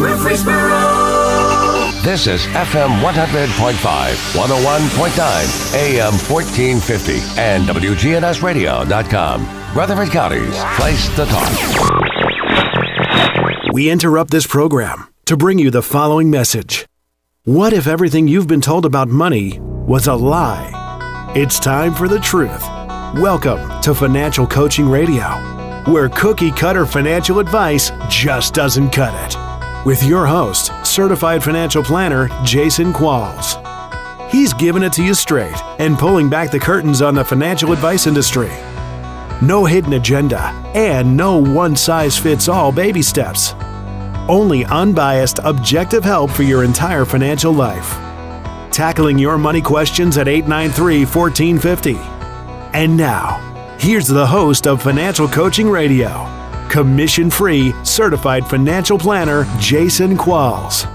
Murfreesboro. 0.00 1.90
This 2.02 2.26
is 2.26 2.46
FM 2.46 3.02
100.5, 3.02 4.32
101.9, 4.32 5.74
AM 5.74 6.14
1450, 6.14 7.20
and 7.38 7.68
WGNSradio.com. 7.68 9.46
Rutherford 9.76 10.10
County's 10.10 10.56
place 10.76 11.06
to 11.16 11.26
talk. 11.26 11.52
We 13.74 13.90
interrupt 13.90 14.30
this 14.30 14.46
program 14.46 15.12
to 15.26 15.36
bring 15.36 15.58
you 15.58 15.70
the 15.70 15.82
following 15.82 16.30
message. 16.30 16.86
What 17.44 17.74
if 17.74 17.86
everything 17.86 18.26
you've 18.26 18.48
been 18.48 18.62
told 18.62 18.86
about 18.86 19.10
money 19.10 19.58
was 19.60 20.06
a 20.06 20.14
lie? 20.14 20.72
It's 21.36 21.60
time 21.60 21.92
for 21.92 22.08
the 22.08 22.20
truth. 22.20 22.62
Welcome 23.20 23.82
to 23.82 23.94
Financial 23.94 24.46
Coaching 24.46 24.88
Radio, 24.88 25.26
where 25.92 26.08
cookie 26.08 26.52
cutter 26.52 26.86
financial 26.86 27.38
advice 27.38 27.92
just 28.08 28.54
doesn't 28.54 28.88
cut 28.90 29.12
it. 29.26 29.49
With 29.86 30.02
your 30.02 30.26
host, 30.26 30.70
certified 30.84 31.42
financial 31.42 31.82
planner 31.82 32.28
Jason 32.44 32.92
Qualls. 32.92 33.56
He's 34.30 34.52
giving 34.52 34.82
it 34.82 34.92
to 34.92 35.02
you 35.02 35.14
straight 35.14 35.56
and 35.78 35.98
pulling 35.98 36.28
back 36.28 36.50
the 36.50 36.60
curtains 36.60 37.00
on 37.00 37.14
the 37.14 37.24
financial 37.24 37.72
advice 37.72 38.06
industry. 38.06 38.50
No 39.40 39.64
hidden 39.64 39.94
agenda 39.94 40.48
and 40.74 41.16
no 41.16 41.38
one 41.38 41.74
size 41.76 42.18
fits 42.18 42.46
all 42.46 42.70
baby 42.70 43.00
steps. 43.00 43.54
Only 44.28 44.66
unbiased, 44.66 45.38
objective 45.44 46.04
help 46.04 46.30
for 46.30 46.42
your 46.42 46.62
entire 46.62 47.06
financial 47.06 47.52
life. 47.52 47.88
Tackling 48.70 49.18
your 49.18 49.38
money 49.38 49.62
questions 49.62 50.18
at 50.18 50.28
893 50.28 51.06
1450. 51.06 51.96
And 52.76 52.98
now, 52.98 53.76
here's 53.80 54.06
the 54.06 54.26
host 54.26 54.66
of 54.66 54.82
Financial 54.82 55.26
Coaching 55.26 55.70
Radio, 55.70 56.08
commission 56.70 57.28
free, 57.28 57.74
certified 57.84 58.46
financial 58.46 58.96
planner 58.96 59.44
Jason 59.58 60.16
Qualls. 60.16 60.86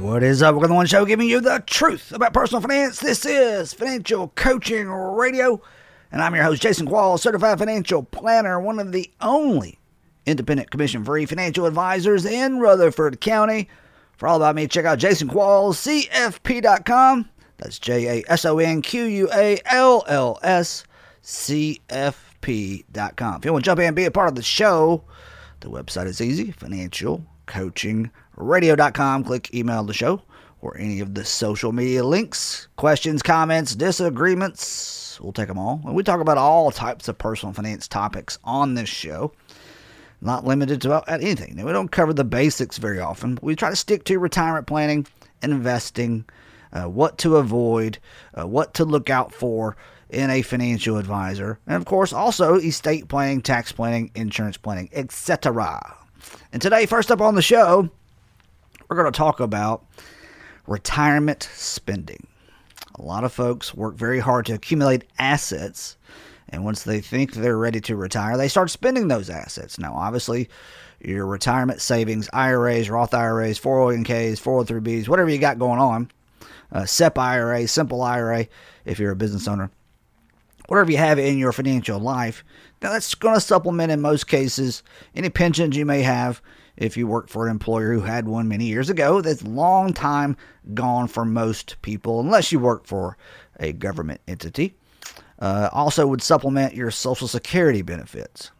What 0.00 0.22
is 0.22 0.42
up? 0.42 0.54
We're 0.54 0.68
the 0.68 0.74
one 0.74 0.86
show 0.86 1.06
giving 1.06 1.28
you 1.28 1.40
the 1.40 1.64
truth 1.66 2.12
about 2.12 2.34
personal 2.34 2.60
finance. 2.60 3.00
This 3.00 3.26
is 3.26 3.72
Financial 3.72 4.28
Coaching 4.36 4.88
Radio, 4.88 5.60
and 6.12 6.22
I'm 6.22 6.34
your 6.34 6.44
host, 6.44 6.62
Jason 6.62 6.86
Qualls, 6.86 7.20
certified 7.20 7.58
financial 7.58 8.02
planner, 8.02 8.60
one 8.60 8.78
of 8.78 8.92
the 8.92 9.10
only 9.20 9.78
independent 10.26 10.70
commission 10.70 11.04
free 11.04 11.26
financial 11.26 11.66
advisors 11.66 12.24
in 12.26 12.60
Rutherford 12.60 13.20
County. 13.20 13.68
For 14.16 14.28
all 14.28 14.36
about 14.36 14.54
me, 14.54 14.68
check 14.68 14.84
out 14.84 14.98
jasonquallscfp.com. 14.98 17.28
That's 17.56 17.78
J 17.78 18.20
A 18.20 18.24
S 18.30 18.44
O 18.44 18.58
N 18.58 18.82
Q 18.82 19.04
U 19.04 19.30
A 19.32 19.58
L 19.66 20.04
L 20.06 20.38
S 20.42 20.84
C 21.24 21.80
F 21.88 22.36
P.com. 22.40 23.36
If 23.36 23.44
you 23.44 23.52
want 23.52 23.64
to 23.64 23.68
jump 23.68 23.80
in 23.80 23.86
and 23.86 23.96
be 23.96 24.04
a 24.04 24.10
part 24.10 24.28
of 24.28 24.34
the 24.34 24.42
show, 24.42 25.04
the 25.60 25.70
website 25.70 26.06
is 26.06 26.20
easy 26.20 26.52
financialcoachingradio.com. 26.52 29.24
Click 29.24 29.54
email 29.54 29.84
the 29.84 29.94
show 29.94 30.20
or 30.60 30.76
any 30.78 31.00
of 31.00 31.14
the 31.14 31.24
social 31.24 31.72
media 31.72 32.04
links. 32.04 32.68
Questions, 32.76 33.22
comments, 33.22 33.74
disagreements, 33.74 35.18
we'll 35.20 35.32
take 35.32 35.48
them 35.48 35.58
all. 35.58 35.80
And 35.84 35.94
we 35.94 36.02
talk 36.02 36.20
about 36.20 36.36
all 36.38 36.70
types 36.70 37.08
of 37.08 37.18
personal 37.18 37.54
finance 37.54 37.88
topics 37.88 38.38
on 38.44 38.74
this 38.74 38.88
show 38.88 39.32
not 40.20 40.46
limited 40.46 40.80
to 40.80 41.02
anything. 41.06 41.54
Now, 41.54 41.66
we 41.66 41.72
don't 41.72 41.90
cover 41.90 42.14
the 42.14 42.24
basics 42.24 42.78
very 42.78 42.98
often, 42.98 43.34
but 43.34 43.44
we 43.44 43.54
try 43.54 43.70
to 43.70 43.76
stick 43.76 44.04
to 44.04 44.18
retirement 44.18 44.66
planning, 44.66 45.06
investing, 45.42 46.24
uh, 46.72 46.84
what 46.84 47.18
to 47.18 47.36
avoid, 47.36 47.98
uh, 48.38 48.46
what 48.46 48.74
to 48.74 48.84
look 48.84 49.10
out 49.10 49.32
for 49.32 49.76
in 50.14 50.30
a 50.30 50.42
financial 50.42 50.96
advisor, 50.96 51.58
and 51.66 51.76
of 51.76 51.84
course, 51.84 52.12
also 52.12 52.54
estate 52.54 53.08
planning, 53.08 53.42
tax 53.42 53.72
planning, 53.72 54.10
insurance 54.14 54.56
planning, 54.56 54.88
etc. 54.92 55.96
And 56.52 56.62
today, 56.62 56.86
first 56.86 57.10
up 57.10 57.20
on 57.20 57.34
the 57.34 57.42
show, 57.42 57.90
we're 58.88 58.96
going 58.96 59.12
to 59.12 59.16
talk 59.16 59.40
about 59.40 59.84
retirement 60.66 61.48
spending. 61.52 62.26
A 62.94 63.02
lot 63.02 63.24
of 63.24 63.32
folks 63.32 63.74
work 63.74 63.96
very 63.96 64.20
hard 64.20 64.46
to 64.46 64.54
accumulate 64.54 65.04
assets 65.18 65.96
and 66.54 66.64
once 66.64 66.84
they 66.84 67.00
think 67.00 67.32
they're 67.32 67.56
ready 67.56 67.80
to 67.80 67.96
retire, 67.96 68.36
they 68.36 68.48
start 68.48 68.70
spending 68.70 69.08
those 69.08 69.30
assets. 69.30 69.78
Now, 69.78 69.94
obviously, 69.94 70.48
your 71.00 71.26
retirement 71.26 71.80
savings, 71.80 72.28
IRAs, 72.32 72.90
Roth 72.90 73.14
IRAs, 73.14 73.58
401ks, 73.58 74.40
403bs, 74.40 75.08
whatever 75.08 75.30
you 75.30 75.38
got 75.38 75.58
going 75.58 75.80
on, 75.80 76.10
uh, 76.70 76.84
SEP 76.84 77.18
IRA, 77.18 77.66
simple 77.66 78.02
IRA, 78.02 78.46
if 78.84 78.98
you're 78.98 79.12
a 79.12 79.16
business 79.16 79.48
owner, 79.48 79.70
whatever 80.68 80.90
you 80.90 80.98
have 80.98 81.18
in 81.18 81.38
your 81.38 81.52
financial 81.52 81.98
life, 81.98 82.44
now 82.82 82.92
that's 82.92 83.14
going 83.14 83.34
to 83.34 83.40
supplement 83.40 83.92
in 83.92 84.00
most 84.00 84.26
cases 84.26 84.82
any 85.14 85.30
pensions 85.30 85.76
you 85.76 85.86
may 85.86 86.02
have 86.02 86.40
if 86.76 86.96
you 86.96 87.06
work 87.06 87.28
for 87.28 87.46
an 87.46 87.50
employer 87.50 87.92
who 87.92 88.00
had 88.00 88.26
one 88.26 88.48
many 88.48 88.64
years 88.64 88.90
ago. 88.90 89.20
That's 89.20 89.42
long 89.42 89.92
time 89.92 90.36
gone 90.74 91.08
for 91.08 91.24
most 91.24 91.76
people, 91.82 92.20
unless 92.20 92.52
you 92.52 92.58
work 92.58 92.86
for 92.86 93.16
a 93.60 93.72
government 93.72 94.20
entity. 94.26 94.74
Uh, 95.38 95.68
also, 95.72 96.06
would 96.06 96.22
supplement 96.22 96.74
your 96.74 96.90
Social 96.90 97.28
Security 97.28 97.82
benefits. 97.82 98.50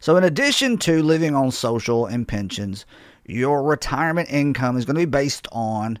So, 0.00 0.16
in 0.16 0.24
addition 0.24 0.78
to 0.78 1.02
living 1.02 1.34
on 1.34 1.50
social 1.50 2.06
and 2.06 2.26
pensions, 2.26 2.86
your 3.26 3.62
retirement 3.62 4.30
income 4.30 4.76
is 4.76 4.84
going 4.84 4.96
to 4.96 5.00
be 5.00 5.10
based 5.10 5.46
on 5.52 5.98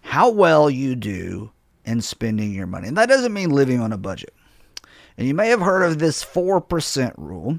how 0.00 0.30
well 0.30 0.70
you 0.70 0.96
do 0.96 1.50
in 1.84 2.00
spending 2.00 2.52
your 2.52 2.66
money. 2.66 2.88
And 2.88 2.96
that 2.96 3.08
doesn't 3.08 3.32
mean 3.32 3.50
living 3.50 3.80
on 3.80 3.92
a 3.92 3.98
budget. 3.98 4.34
And 5.18 5.26
you 5.26 5.34
may 5.34 5.48
have 5.48 5.60
heard 5.60 5.82
of 5.82 5.98
this 5.98 6.24
4% 6.24 7.12
rule. 7.16 7.58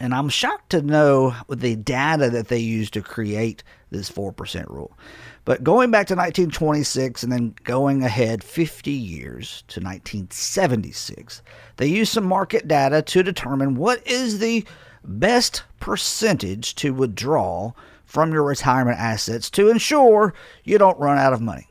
And 0.00 0.14
I'm 0.14 0.30
shocked 0.30 0.70
to 0.70 0.82
know 0.82 1.34
the 1.48 1.76
data 1.76 2.30
that 2.30 2.48
they 2.48 2.58
use 2.58 2.90
to 2.90 3.02
create 3.02 3.62
this 3.90 4.10
4% 4.10 4.68
rule. 4.68 4.96
But 5.44 5.62
going 5.62 5.90
back 5.90 6.06
to 6.08 6.14
1926 6.14 7.22
and 7.22 7.30
then 7.30 7.54
going 7.64 8.02
ahead 8.02 8.42
50 8.42 8.90
years 8.90 9.64
to 9.68 9.80
1976, 9.80 11.42
they 11.76 11.86
used 11.86 12.12
some 12.12 12.24
market 12.24 12.66
data 12.66 13.00
to 13.02 13.22
determine 13.22 13.76
what 13.76 14.04
is 14.06 14.38
the 14.38 14.64
best 15.04 15.62
percentage 15.78 16.74
to 16.76 16.92
withdraw 16.92 17.72
from 18.06 18.32
your 18.32 18.42
retirement 18.42 18.98
assets 18.98 19.50
to 19.50 19.68
ensure 19.68 20.34
you 20.64 20.78
don't 20.78 20.98
run 20.98 21.18
out 21.18 21.32
of 21.32 21.40
money. 21.40 21.68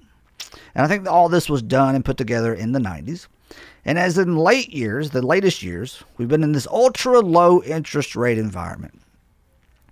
And 0.74 0.86
I 0.86 0.88
think 0.88 1.08
all 1.08 1.28
this 1.28 1.50
was 1.50 1.62
done 1.62 1.96
and 1.96 2.06
put 2.06 2.18
together 2.18 2.54
in 2.54 2.72
the 2.72 2.80
90s. 2.80 3.28
And 3.86 4.00
as 4.00 4.18
in 4.18 4.36
late 4.36 4.74
years, 4.74 5.12
the 5.12 5.22
latest 5.22 5.62
years, 5.62 6.04
we've 6.18 6.28
been 6.28 6.44
in 6.44 6.54
this 6.54 6.68
ultra 6.68 7.20
low 7.20 7.62
interest 7.62 8.16
rate 8.16 8.38
environment. 8.38 9.00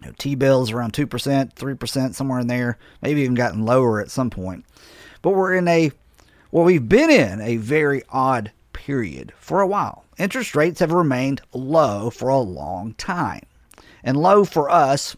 You 0.02 0.08
know, 0.08 0.16
T-bills 0.18 0.72
around 0.72 0.94
2%, 0.94 1.54
3%, 1.54 2.14
somewhere 2.16 2.40
in 2.40 2.48
there, 2.48 2.78
maybe 3.02 3.22
even 3.22 3.36
gotten 3.36 3.66
lower 3.66 4.02
at 4.02 4.12
some 4.12 4.30
point. 4.30 4.66
But 5.22 5.32
we're 5.32 5.56
in 5.56 5.68
a, 5.68 5.92
well, 6.52 6.66
we've 6.66 6.90
been 6.90 7.12
in 7.12 7.40
a 7.40 7.58
very 7.58 8.02
odd 8.10 8.52
period 8.74 9.32
for 9.38 9.62
a 9.62 9.68
while. 9.68 10.04
Interest 10.18 10.56
rates 10.56 10.80
have 10.80 10.92
remained 10.92 11.42
low 11.54 12.10
for 12.10 12.30
a 12.30 12.40
long 12.40 12.94
time. 12.96 13.44
And 14.04 14.18
low 14.18 14.44
for 14.44 14.70
us 14.70 15.16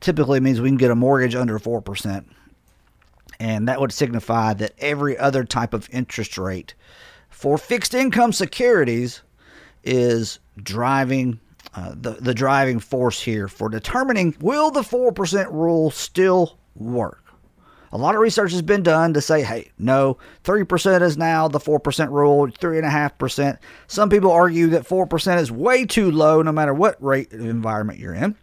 typically 0.00 0.40
means 0.40 0.60
we 0.60 0.68
can 0.68 0.76
get 0.76 0.90
a 0.90 0.96
mortgage 0.96 1.34
under 1.34 1.58
4%. 1.58 2.24
And 3.40 3.68
that 3.68 3.80
would 3.80 3.92
signify 3.92 4.54
that 4.54 4.74
every 4.78 5.16
other 5.16 5.44
type 5.44 5.72
of 5.72 5.88
interest 5.90 6.36
rate 6.36 6.74
for 7.34 7.58
fixed 7.58 7.94
income 7.94 8.32
securities 8.32 9.20
is 9.82 10.38
driving 10.62 11.40
uh, 11.74 11.94
the, 12.00 12.12
the 12.12 12.32
driving 12.32 12.78
force 12.78 13.20
here 13.20 13.48
for 13.48 13.68
determining 13.68 14.36
will 14.40 14.70
the 14.70 14.82
4% 14.82 15.52
rule 15.52 15.90
still 15.90 16.56
work? 16.76 17.24
A 17.90 17.98
lot 17.98 18.14
of 18.14 18.20
research 18.20 18.52
has 18.52 18.62
been 18.62 18.82
done 18.82 19.12
to 19.14 19.20
say, 19.20 19.42
hey, 19.42 19.70
no, 19.78 20.16
3% 20.44 21.02
is 21.02 21.18
now 21.18 21.48
the 21.48 21.58
4% 21.58 22.10
rule, 22.10 22.46
3.5%. 22.46 23.58
Some 23.88 24.08
people 24.08 24.30
argue 24.30 24.68
that 24.68 24.88
4% 24.88 25.40
is 25.40 25.50
way 25.50 25.84
too 25.84 26.10
low 26.10 26.40
no 26.40 26.52
matter 26.52 26.72
what 26.72 27.02
rate 27.02 27.32
environment 27.32 27.98
you're 27.98 28.14
in. 28.14 28.36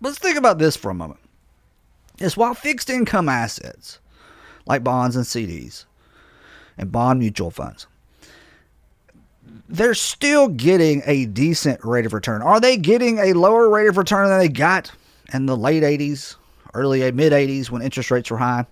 Let's 0.00 0.18
think 0.18 0.38
about 0.38 0.58
this 0.58 0.76
for 0.76 0.90
a 0.90 0.94
moment. 0.94 1.20
It's 2.18 2.36
while 2.36 2.54
fixed 2.54 2.90
income 2.90 3.28
assets, 3.28 4.00
like 4.66 4.82
bonds 4.82 5.14
and 5.14 5.24
CDs, 5.24 5.84
and 6.78 6.90
bond 6.90 7.20
mutual 7.20 7.50
funds, 7.50 7.86
they're 9.68 9.94
still 9.94 10.48
getting 10.48 11.02
a 11.04 11.26
decent 11.26 11.84
rate 11.84 12.06
of 12.06 12.12
return. 12.12 12.42
Are 12.42 12.60
they 12.60 12.76
getting 12.76 13.18
a 13.18 13.34
lower 13.34 13.68
rate 13.68 13.88
of 13.88 13.96
return 13.96 14.28
than 14.28 14.38
they 14.38 14.48
got 14.48 14.90
in 15.32 15.46
the 15.46 15.56
late 15.56 15.82
80s, 15.82 16.36
early 16.74 17.10
mid 17.12 17.32
80s 17.32 17.70
when 17.70 17.82
interest 17.82 18.10
rates 18.10 18.30
were 18.30 18.38
high? 18.38 18.66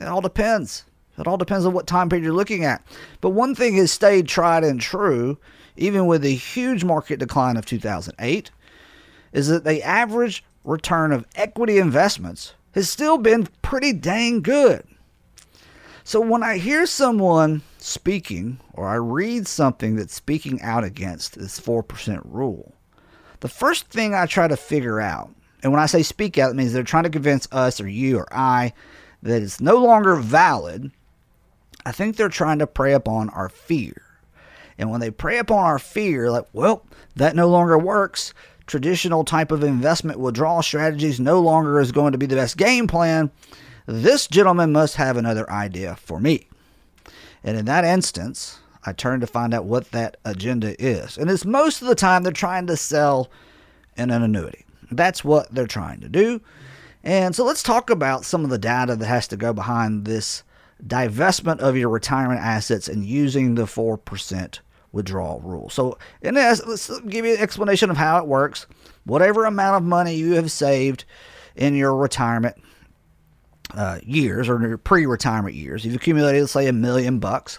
It 0.00 0.08
all 0.08 0.20
depends. 0.20 0.84
It 1.18 1.26
all 1.26 1.36
depends 1.36 1.66
on 1.66 1.72
what 1.72 1.86
time 1.86 2.08
period 2.08 2.24
you're 2.24 2.34
looking 2.34 2.64
at. 2.64 2.84
But 3.20 3.30
one 3.30 3.54
thing 3.54 3.76
has 3.76 3.92
stayed 3.92 4.28
tried 4.28 4.64
and 4.64 4.80
true, 4.80 5.38
even 5.76 6.06
with 6.06 6.22
the 6.22 6.34
huge 6.34 6.84
market 6.84 7.18
decline 7.18 7.56
of 7.56 7.66
2008, 7.66 8.50
is 9.32 9.48
that 9.48 9.64
the 9.64 9.82
average 9.82 10.44
return 10.64 11.12
of 11.12 11.26
equity 11.34 11.78
investments 11.78 12.54
has 12.74 12.88
still 12.88 13.18
been 13.18 13.48
pretty 13.62 13.92
dang 13.92 14.40
good. 14.40 14.84
So 16.04 16.20
when 16.20 16.42
I 16.42 16.58
hear 16.58 16.84
someone 16.86 17.62
speaking 17.78 18.58
or 18.74 18.88
I 18.88 18.96
read 18.96 19.46
something 19.46 19.96
that's 19.96 20.14
speaking 20.14 20.60
out 20.62 20.84
against 20.84 21.38
this 21.38 21.60
4% 21.60 22.20
rule, 22.24 22.74
The 23.40 23.48
first 23.48 23.88
thing 23.88 24.14
I 24.14 24.26
try 24.26 24.46
to 24.46 24.56
figure 24.56 25.00
out, 25.00 25.30
and 25.64 25.72
when 25.72 25.80
I 25.80 25.86
say 25.86 26.04
speak 26.04 26.38
out, 26.38 26.52
it 26.52 26.54
means 26.54 26.72
they're 26.72 26.84
trying 26.84 27.02
to 27.04 27.10
convince 27.10 27.48
us 27.50 27.80
or 27.80 27.88
you 27.88 28.18
or 28.18 28.28
I 28.30 28.72
that 29.22 29.42
it's 29.42 29.60
no 29.60 29.76
longer 29.76 30.14
valid. 30.14 30.92
I 31.84 31.90
think 31.90 32.14
they're 32.14 32.28
trying 32.28 32.60
to 32.60 32.68
prey 32.68 32.92
upon 32.92 33.30
our 33.30 33.48
fear. 33.48 34.00
And 34.78 34.90
when 34.90 35.00
they 35.00 35.10
prey 35.10 35.38
upon 35.38 35.64
our 35.64 35.80
fear, 35.80 36.30
like, 36.30 36.46
well, 36.52 36.86
that 37.16 37.34
no 37.34 37.48
longer 37.48 37.76
works, 37.76 38.32
traditional 38.66 39.24
type 39.24 39.50
of 39.50 39.64
investment 39.64 40.20
withdrawal 40.20 40.62
strategies 40.62 41.18
no 41.18 41.40
longer 41.40 41.80
is 41.80 41.90
going 41.90 42.12
to 42.12 42.18
be 42.18 42.26
the 42.26 42.36
best 42.36 42.56
game 42.56 42.86
plan, 42.86 43.30
this 43.86 44.26
gentleman 44.26 44.72
must 44.72 44.96
have 44.96 45.16
another 45.16 45.48
idea 45.50 45.96
for 45.96 46.20
me. 46.20 46.48
And 47.44 47.56
in 47.56 47.64
that 47.66 47.84
instance, 47.84 48.58
I 48.84 48.92
turn 48.92 49.20
to 49.20 49.26
find 49.26 49.54
out 49.54 49.64
what 49.64 49.90
that 49.92 50.16
agenda 50.24 50.80
is. 50.82 51.16
And 51.16 51.30
it's 51.30 51.44
most 51.44 51.82
of 51.82 51.88
the 51.88 51.94
time 51.94 52.22
they're 52.22 52.32
trying 52.32 52.66
to 52.68 52.76
sell 52.76 53.30
an 53.96 54.10
annuity. 54.10 54.64
That's 54.90 55.24
what 55.24 55.52
they're 55.54 55.66
trying 55.66 56.00
to 56.00 56.08
do. 56.08 56.40
And 57.04 57.34
so 57.34 57.44
let's 57.44 57.62
talk 57.62 57.90
about 57.90 58.24
some 58.24 58.44
of 58.44 58.50
the 58.50 58.58
data 58.58 58.94
that 58.96 59.06
has 59.06 59.26
to 59.28 59.36
go 59.36 59.52
behind 59.52 60.04
this 60.04 60.42
divestment 60.84 61.58
of 61.58 61.76
your 61.76 61.88
retirement 61.88 62.40
assets 62.40 62.88
and 62.88 63.04
using 63.04 63.54
the 63.54 63.64
4% 63.64 64.58
withdrawal 64.92 65.40
rule. 65.40 65.70
So, 65.70 65.98
in 66.20 66.34
this, 66.34 66.64
let's 66.66 67.00
give 67.00 67.24
you 67.24 67.34
an 67.34 67.40
explanation 67.40 67.90
of 67.90 67.96
how 67.96 68.18
it 68.18 68.26
works. 68.26 68.66
Whatever 69.04 69.46
amount 69.46 69.76
of 69.76 69.82
money 69.82 70.14
you 70.14 70.34
have 70.34 70.50
saved 70.50 71.04
in 71.56 71.74
your 71.74 71.96
retirement 71.96 72.56
uh, 73.74 73.98
years 74.04 74.48
or 74.48 74.78
pre-retirement 74.78 75.54
years, 75.54 75.84
you've 75.84 75.94
accumulated, 75.94 76.40
let's 76.42 76.52
say, 76.52 76.66
a 76.66 76.72
million 76.72 77.18
bucks, 77.18 77.58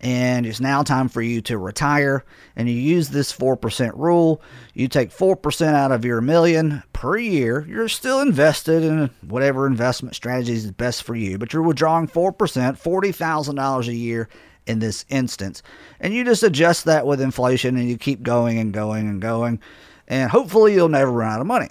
and 0.00 0.46
it's 0.46 0.60
now 0.60 0.82
time 0.82 1.08
for 1.08 1.20
you 1.20 1.42
to 1.42 1.58
retire. 1.58 2.24
And 2.56 2.68
you 2.68 2.74
use 2.74 3.10
this 3.10 3.32
four 3.32 3.56
percent 3.56 3.94
rule. 3.96 4.40
You 4.72 4.88
take 4.88 5.12
four 5.12 5.36
percent 5.36 5.76
out 5.76 5.92
of 5.92 6.04
your 6.04 6.20
million 6.20 6.82
per 6.92 7.18
year. 7.18 7.66
You're 7.68 7.88
still 7.88 8.20
invested 8.20 8.82
in 8.82 9.10
whatever 9.28 9.66
investment 9.66 10.14
strategy 10.14 10.52
is 10.52 10.70
best 10.70 11.02
for 11.02 11.14
you, 11.14 11.36
but 11.36 11.52
you're 11.52 11.62
withdrawing 11.62 12.06
four 12.06 12.32
percent, 12.32 12.78
forty 12.78 13.12
thousand 13.12 13.56
dollars 13.56 13.88
a 13.88 13.94
year 13.94 14.28
in 14.66 14.78
this 14.78 15.04
instance. 15.08 15.62
And 16.00 16.14
you 16.14 16.24
just 16.24 16.42
adjust 16.42 16.84
that 16.86 17.06
with 17.06 17.20
inflation 17.20 17.76
and 17.76 17.88
you 17.88 17.98
keep 17.98 18.22
going 18.22 18.58
and 18.58 18.72
going 18.72 19.08
and 19.08 19.20
going. 19.20 19.60
And 20.08 20.30
hopefully 20.30 20.74
you'll 20.74 20.88
never 20.88 21.10
run 21.10 21.32
out 21.32 21.40
of 21.40 21.46
money. 21.46 21.68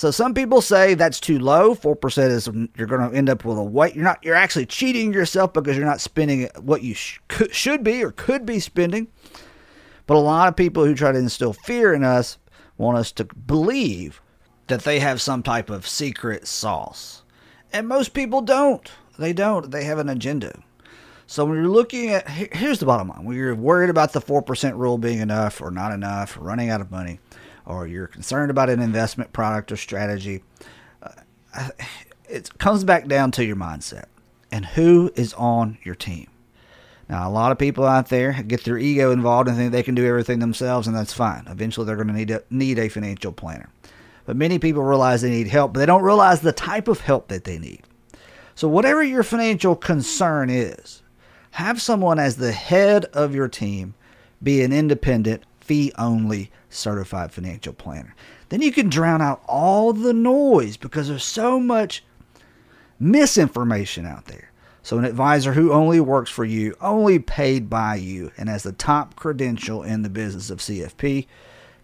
So 0.00 0.10
some 0.10 0.32
people 0.32 0.62
say 0.62 0.94
that's 0.94 1.20
too 1.20 1.38
low. 1.38 1.74
Four 1.74 1.94
percent 1.94 2.32
is 2.32 2.48
you're 2.74 2.86
going 2.86 3.10
to 3.10 3.14
end 3.14 3.28
up 3.28 3.44
with 3.44 3.58
a 3.58 3.62
weight. 3.62 3.94
You're 3.94 4.04
not. 4.04 4.24
You're 4.24 4.34
actually 4.34 4.64
cheating 4.64 5.12
yourself 5.12 5.52
because 5.52 5.76
you're 5.76 5.84
not 5.84 6.00
spending 6.00 6.48
what 6.58 6.82
you 6.82 6.94
sh- 6.94 7.20
could, 7.28 7.54
should 7.54 7.84
be 7.84 8.02
or 8.02 8.10
could 8.10 8.46
be 8.46 8.60
spending. 8.60 9.08
But 10.06 10.16
a 10.16 10.20
lot 10.20 10.48
of 10.48 10.56
people 10.56 10.86
who 10.86 10.94
try 10.94 11.12
to 11.12 11.18
instill 11.18 11.52
fear 11.52 11.92
in 11.92 12.02
us 12.02 12.38
want 12.78 12.96
us 12.96 13.12
to 13.12 13.26
believe 13.26 14.22
that 14.68 14.84
they 14.84 15.00
have 15.00 15.20
some 15.20 15.42
type 15.42 15.68
of 15.68 15.86
secret 15.86 16.46
sauce, 16.48 17.22
and 17.70 17.86
most 17.86 18.14
people 18.14 18.40
don't. 18.40 18.90
They 19.18 19.34
don't. 19.34 19.70
They 19.70 19.84
have 19.84 19.98
an 19.98 20.08
agenda. 20.08 20.62
So 21.26 21.44
when 21.44 21.56
you're 21.56 21.68
looking 21.68 22.08
at, 22.08 22.26
here's 22.26 22.78
the 22.78 22.86
bottom 22.86 23.08
line: 23.08 23.26
when 23.26 23.36
you're 23.36 23.54
worried 23.54 23.90
about 23.90 24.14
the 24.14 24.22
four 24.22 24.40
percent 24.40 24.76
rule 24.76 24.96
being 24.96 25.18
enough 25.18 25.60
or 25.60 25.70
not 25.70 25.92
enough, 25.92 26.38
or 26.38 26.40
running 26.40 26.70
out 26.70 26.80
of 26.80 26.90
money, 26.90 27.20
or 27.66 27.86
you're 27.86 28.06
concerned 28.06 28.50
about 28.50 28.70
an 28.70 28.80
investment 28.80 29.32
product 29.32 29.72
or 29.72 29.76
strategy, 29.76 30.42
uh, 31.02 31.68
it 32.28 32.56
comes 32.58 32.84
back 32.84 33.06
down 33.06 33.30
to 33.32 33.44
your 33.44 33.56
mindset 33.56 34.06
and 34.52 34.64
who 34.64 35.10
is 35.14 35.34
on 35.34 35.78
your 35.82 35.94
team. 35.94 36.28
Now, 37.08 37.28
a 37.28 37.30
lot 37.30 37.50
of 37.50 37.58
people 37.58 37.84
out 37.84 38.08
there 38.08 38.32
get 38.44 38.62
their 38.62 38.78
ego 38.78 39.10
involved 39.10 39.48
and 39.48 39.56
think 39.56 39.72
they 39.72 39.82
can 39.82 39.96
do 39.96 40.06
everything 40.06 40.38
themselves, 40.38 40.86
and 40.86 40.96
that's 40.96 41.12
fine. 41.12 41.44
Eventually, 41.48 41.84
they're 41.84 41.96
going 41.96 42.06
to 42.06 42.14
need 42.14 42.30
a, 42.30 42.42
need 42.50 42.78
a 42.78 42.88
financial 42.88 43.32
planner. 43.32 43.68
But 44.26 44.36
many 44.36 44.60
people 44.60 44.84
realize 44.84 45.22
they 45.22 45.30
need 45.30 45.48
help, 45.48 45.72
but 45.72 45.80
they 45.80 45.86
don't 45.86 46.04
realize 46.04 46.40
the 46.40 46.52
type 46.52 46.86
of 46.86 47.00
help 47.00 47.26
that 47.28 47.42
they 47.42 47.58
need. 47.58 47.82
So, 48.54 48.68
whatever 48.68 49.02
your 49.02 49.24
financial 49.24 49.74
concern 49.74 50.50
is, 50.50 51.02
have 51.52 51.82
someone 51.82 52.20
as 52.20 52.36
the 52.36 52.52
head 52.52 53.06
of 53.06 53.34
your 53.34 53.48
team 53.48 53.94
be 54.40 54.62
an 54.62 54.72
independent, 54.72 55.42
fee 55.60 55.92
only 55.98 56.52
certified 56.70 57.32
financial 57.32 57.72
planner. 57.72 58.14
Then 58.48 58.62
you 58.62 58.72
can 58.72 58.88
drown 58.88 59.20
out 59.20 59.42
all 59.46 59.92
the 59.92 60.12
noise 60.12 60.76
because 60.76 61.08
there's 61.08 61.24
so 61.24 61.60
much 61.60 62.02
misinformation 62.98 64.06
out 64.06 64.26
there. 64.26 64.50
So, 64.82 64.96
an 64.96 65.04
advisor 65.04 65.52
who 65.52 65.72
only 65.72 66.00
works 66.00 66.30
for 66.30 66.44
you, 66.44 66.74
only 66.80 67.18
paid 67.18 67.68
by 67.68 67.96
you, 67.96 68.32
and 68.38 68.48
has 68.48 68.62
the 68.62 68.72
top 68.72 69.14
credential 69.14 69.82
in 69.82 70.02
the 70.02 70.08
business 70.08 70.48
of 70.48 70.58
CFP 70.58 71.26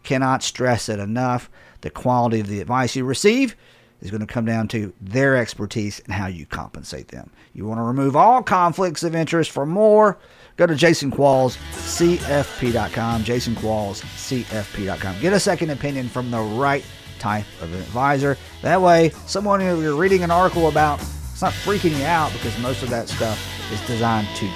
cannot 0.03 0.43
stress 0.43 0.89
it 0.89 0.99
enough. 0.99 1.51
The 1.83 1.91
quality 1.91 2.41
of 2.41 2.47
the 2.47 2.61
advice 2.61 2.97
you 2.97 3.05
receive 3.05 3.55
is 4.01 4.11
going 4.11 4.21
to 4.21 4.27
come 4.27 4.45
down 4.45 4.69
to 4.69 4.93
their 5.01 5.37
expertise 5.37 6.01
and 6.01 6.15
how 6.15 6.27
you 6.27 6.47
compensate 6.47 7.09
them. 7.09 7.31
You 7.53 7.67
want 7.67 7.79
to 7.79 7.85
remove 7.85 8.17
all 8.17 8.43
conflicts 8.43 9.03
of 9.03 9.15
interest 9.15 9.51
for 9.51 9.67
more, 9.67 10.19
go 10.57 10.67
to 10.67 10.75
jasonquallscfp.com, 10.75 13.25
jasonquallscfp.com. 13.25 15.21
Get 15.21 15.33
a 15.33 15.41
second 15.41 15.71
opinion 15.71 16.09
from 16.09 16.31
the 16.31 16.41
right 16.41 16.85
type 17.19 17.47
of 17.61 17.75
advisor. 17.75 18.39
That 18.63 18.81
way, 18.81 19.11
someone 19.27 19.61
you're 19.61 19.97
reading 19.97 20.23
an 20.23 20.31
article 20.31 20.69
about, 20.69 21.01
it's 21.01 21.43
not 21.43 21.53
freaking 21.53 21.99
you 21.99 22.05
out 22.05 22.33
because 22.33 22.57
most 22.59 22.83
of 22.83 22.91
that 22.91 23.09
stuff 23.09 23.39
is 23.73 23.81
designed 23.87 24.29
to 24.37 24.49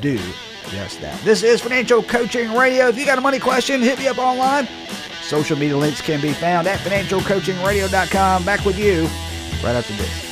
do 0.00 0.18
just 0.68 1.00
that. 1.00 1.20
This 1.22 1.42
is 1.42 1.60
Financial 1.60 2.02
Coaching 2.02 2.52
Radio. 2.54 2.88
If 2.88 2.96
you 2.96 3.04
got 3.04 3.18
a 3.18 3.20
money 3.20 3.38
question, 3.38 3.82
hit 3.82 3.98
me 3.98 4.08
up 4.08 4.18
online. 4.18 4.66
Social 5.22 5.58
media 5.58 5.76
links 5.76 6.00
can 6.00 6.20
be 6.20 6.32
found 6.32 6.66
at 6.66 6.78
financialcoachingradio.com. 6.80 8.44
Back 8.44 8.64
with 8.64 8.78
you 8.78 9.02
right 9.62 9.76
after 9.76 9.92
this. 9.94 10.23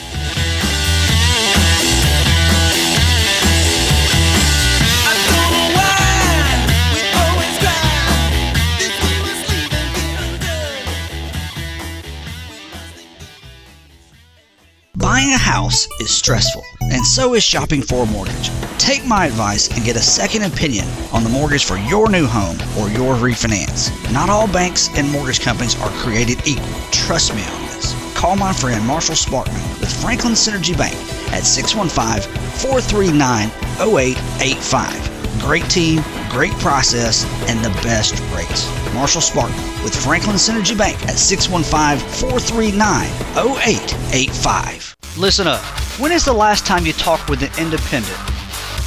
House 15.53 15.87
is 16.01 16.11
stressful, 16.11 16.65
and 16.81 17.05
so 17.05 17.35
is 17.35 17.45
shopping 17.45 17.83
for 17.83 18.05
a 18.05 18.07
mortgage. 18.07 18.49
Take 18.79 19.05
my 19.05 19.27
advice 19.27 19.69
and 19.69 19.85
get 19.85 19.97
a 19.97 20.09
second 20.19 20.45
opinion 20.45 20.89
on 21.13 21.25
the 21.25 21.29
mortgage 21.29 21.67
for 21.67 21.77
your 21.77 22.09
new 22.09 22.27
home 22.27 22.57
or 22.79 22.89
your 22.89 23.15
refinance. 23.17 23.93
Not 24.11 24.31
all 24.31 24.51
banks 24.51 24.89
and 24.97 25.07
mortgage 25.11 25.43
companies 25.43 25.79
are 25.79 25.91
created 26.03 26.39
equal. 26.47 26.81
Trust 26.91 27.35
me 27.35 27.45
on 27.45 27.63
this. 27.67 27.93
Call 28.15 28.35
my 28.35 28.55
friend 28.55 28.83
Marshall 28.87 29.15
Sparkman 29.15 29.79
with 29.79 29.93
Franklin 30.01 30.33
Synergy 30.33 30.75
Bank 30.77 30.97
at 31.35 31.45
615 31.45 32.23
439 32.65 33.49
0885. 33.79 35.43
Great 35.43 35.69
team, 35.69 36.03
great 36.31 36.53
process, 36.65 37.27
and 37.51 37.63
the 37.63 37.71
best 37.83 38.15
rates. 38.35 38.65
Marshall 38.95 39.21
Sparkman 39.21 39.85
with 39.85 39.95
Franklin 39.95 40.37
Synergy 40.37 40.77
Bank 40.79 40.97
at 41.09 41.19
615 41.19 41.99
439 42.31 43.05
0885. 43.37 45.02
Listen 45.19 45.47
up. 45.47 45.61
When 46.01 46.11
is 46.11 46.25
the 46.25 46.33
last 46.33 46.65
time 46.65 46.87
you 46.87 46.95
talked 46.95 47.29
with 47.29 47.43
an 47.43 47.51
independent, 47.63 48.19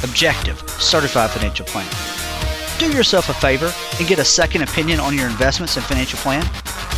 objective, 0.02 0.58
certified 0.70 1.30
financial 1.30 1.64
planner? 1.66 1.88
Do 2.80 2.90
yourself 2.90 3.28
a 3.28 3.34
favor 3.34 3.72
and 4.00 4.08
get 4.08 4.18
a 4.18 4.24
second 4.24 4.62
opinion 4.62 4.98
on 4.98 5.14
your 5.14 5.28
investments 5.28 5.76
and 5.76 5.86
financial 5.86 6.18
plan. 6.18 6.44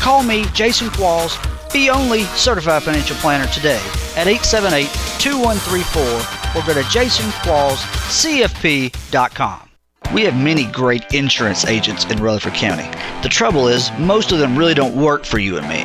Call 0.00 0.22
me, 0.22 0.46
Jason 0.54 0.88
Qualls, 0.88 1.36
the 1.72 1.90
only 1.90 2.22
certified 2.36 2.82
financial 2.82 3.16
planner 3.16 3.46
today 3.52 3.82
at 4.16 4.26
878 4.26 4.86
2134 5.20 6.02
or 6.56 6.62
go 6.66 6.72
to 6.72 6.80
jasonquallscfp.com. 6.88 9.68
We 10.14 10.22
have 10.22 10.36
many 10.36 10.64
great 10.64 11.04
insurance 11.12 11.66
agents 11.66 12.06
in 12.06 12.22
Rutherford 12.22 12.54
County. 12.54 12.88
The 13.22 13.28
trouble 13.28 13.68
is, 13.68 13.90
most 13.98 14.32
of 14.32 14.38
them 14.38 14.56
really 14.56 14.72
don't 14.72 14.96
work 14.96 15.26
for 15.26 15.38
you 15.38 15.58
and 15.58 15.68
me. 15.68 15.84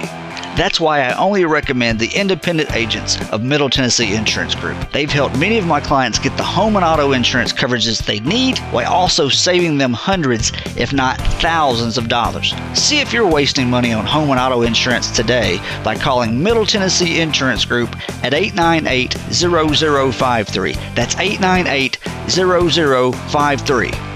That's 0.56 0.80
why 0.80 1.02
I 1.02 1.18
only 1.18 1.46
recommend 1.46 2.00
the 2.00 2.16
independent 2.16 2.76
agents 2.76 3.18
of 3.32 3.42
Middle 3.44 3.72
Tennessee 3.72 4.14
Insurance 4.14 4.54
Group. 4.54 4.78
They've 4.92 5.12
helped 5.12 5.36
many 5.40 5.58
of 5.58 5.66
my 5.66 5.82
clients 5.82 6.20
get 6.20 6.38
the 6.38 6.44
home 6.44 6.76
and 6.76 6.86
auto 6.86 7.12
insurance 7.14 7.52
coverages 7.52 8.06
they 8.06 8.20
need 8.20 8.60
while 8.72 8.92
also 8.92 9.30
saving 9.30 9.80
them 9.80 9.94
hundreds, 9.94 10.52
if 10.78 10.94
not 10.94 11.18
thousands 11.42 11.98
of 11.98 12.08
dollars. 12.08 12.54
See 12.76 13.00
if 13.00 13.12
you're 13.12 13.28
wasting 13.28 13.68
money 13.68 13.94
on 13.94 14.06
home 14.06 14.30
and 14.30 14.40
auto 14.40 14.62
insurance 14.62 15.10
today 15.10 15.60
by 15.84 15.96
calling 15.96 16.44
Middle 16.44 16.68
Tennessee 16.68 17.20
Insurance 17.20 17.66
Group 17.66 17.96
at 18.24 18.36
898 18.36 19.14
0053. 19.34 20.74
That's 20.94 21.18
898 21.18 21.98
0053. 22.30 24.13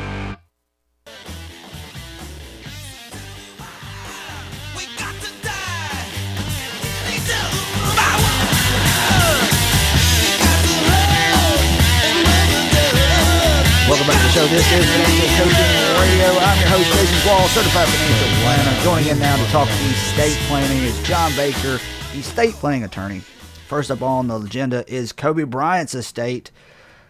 This 14.57 14.71
is 14.71 14.85
Financial 14.89 15.45
Coaching 15.45 16.01
Radio. 16.01 16.39
I'm 16.41 16.59
your 16.59 16.69
host, 16.69 16.91
Jason 16.93 17.29
Qualls, 17.29 17.49
certified 17.49 17.87
financial 17.89 18.41
planner. 18.41 18.83
Joining 18.83 19.07
in 19.09 19.19
now 19.19 19.37
to 19.37 19.51
talk 19.51 19.69
estate 19.69 20.35
planning 20.47 20.81
is 20.81 20.99
John 21.03 21.31
Baker, 21.35 21.79
estate 22.15 22.55
planning 22.55 22.83
attorney. 22.83 23.19
First 23.67 23.91
up 23.91 24.01
on 24.01 24.27
the 24.27 24.37
agenda 24.37 24.83
is 24.91 25.11
Kobe 25.11 25.43
Bryant's 25.43 25.93
estate. 25.93 26.49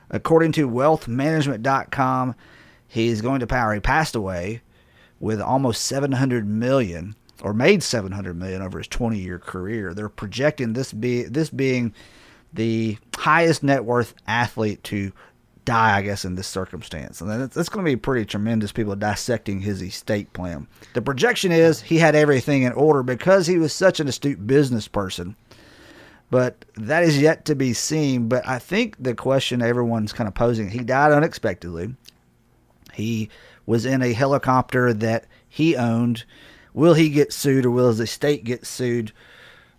According 0.09 0.51
to 0.53 0.67
wealthmanagement.com, 0.67 2.35
he 2.85 3.07
is 3.07 3.21
going 3.21 3.39
to 3.39 3.47
power. 3.47 3.73
He 3.73 3.79
passed 3.79 4.17
away 4.17 4.61
with 5.21 5.39
almost 5.39 5.85
700 5.85 6.45
million 6.45 7.15
or 7.41 7.53
made 7.53 7.81
700 7.81 8.33
million 8.33 8.61
over 8.61 8.79
his 8.79 8.89
20 8.89 9.19
year 9.19 9.39
career. 9.39 9.93
They're 9.93 10.09
projecting 10.09 10.73
this 10.73 10.91
be 10.91 11.23
this 11.23 11.49
being 11.49 11.93
the 12.51 12.97
highest 13.15 13.63
net 13.63 13.85
worth 13.85 14.15
athlete 14.27 14.83
to 14.83 15.13
die, 15.67 15.97
I 15.97 16.01
guess, 16.01 16.23
in 16.23 16.35
this 16.35 16.47
circumstance. 16.47 17.19
And 17.19 17.29
that's, 17.29 17.69
going 17.69 17.85
to 17.85 17.91
be 17.91 17.97
pretty 17.97 18.25
tremendous. 18.25 18.71
People 18.71 18.95
dissecting 18.95 19.59
his 19.59 19.83
estate 19.83 20.31
plan. 20.31 20.65
The 20.93 21.01
projection 21.01 21.51
is 21.51 21.81
he 21.81 21.97
had 21.97 22.15
everything 22.15 22.63
in 22.63 22.71
order 22.71 23.03
because 23.03 23.45
he 23.45 23.57
was 23.57 23.73
such 23.73 23.99
an 23.99 24.07
astute 24.07 24.47
business 24.47 24.87
person. 24.87 25.35
But 26.31 26.63
that 26.75 27.03
is 27.03 27.19
yet 27.19 27.43
to 27.45 27.55
be 27.55 27.73
seen. 27.73 28.29
But 28.29 28.47
I 28.47 28.59
think 28.59 28.95
the 28.97 29.13
question 29.13 29.61
everyone's 29.61 30.13
kind 30.13 30.27
of 30.29 30.33
posing 30.33 30.69
he 30.69 30.79
died 30.79 31.11
unexpectedly. 31.11 31.95
He 32.93 33.29
was 33.65 33.85
in 33.85 34.01
a 34.01 34.13
helicopter 34.13 34.93
that 34.93 35.25
he 35.49 35.75
owned. 35.75 36.23
Will 36.73 36.93
he 36.93 37.09
get 37.09 37.33
sued 37.33 37.65
or 37.65 37.71
will 37.71 37.89
his 37.89 37.99
estate 37.99 38.45
get 38.45 38.65
sued 38.65 39.11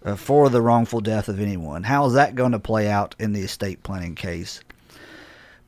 uh, 0.04 0.16
for 0.16 0.50
the 0.50 0.60
wrongful 0.60 1.00
death 1.00 1.28
of 1.28 1.40
anyone? 1.40 1.84
How 1.84 2.04
is 2.04 2.12
that 2.12 2.34
going 2.34 2.52
to 2.52 2.58
play 2.58 2.88
out 2.88 3.14
in 3.18 3.32
the 3.32 3.40
estate 3.40 3.82
planning 3.82 4.14
case? 4.14 4.60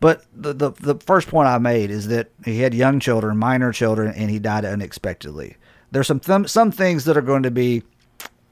But 0.01 0.25
the, 0.35 0.55
the, 0.55 0.71
the 0.71 0.95
first 0.97 1.29
point 1.29 1.47
I 1.47 1.59
made 1.59 1.91
is 1.91 2.09
that 2.09 2.31
he 2.45 2.61
had 2.61 2.73
young 2.75 3.01
children, 3.01 3.37
minor 3.37 3.71
children, 3.71 4.13
and 4.15 4.31
he 4.31 4.39
died 4.39 4.65
unexpectedly. 4.65 5.57
There's 5.91 6.07
some 6.07 6.21
th- 6.21 6.49
some 6.49 6.73
things 6.73 7.05
that 7.05 7.17
are 7.17 7.23
going 7.23 7.43
to 7.43 7.51
be, 7.51 7.83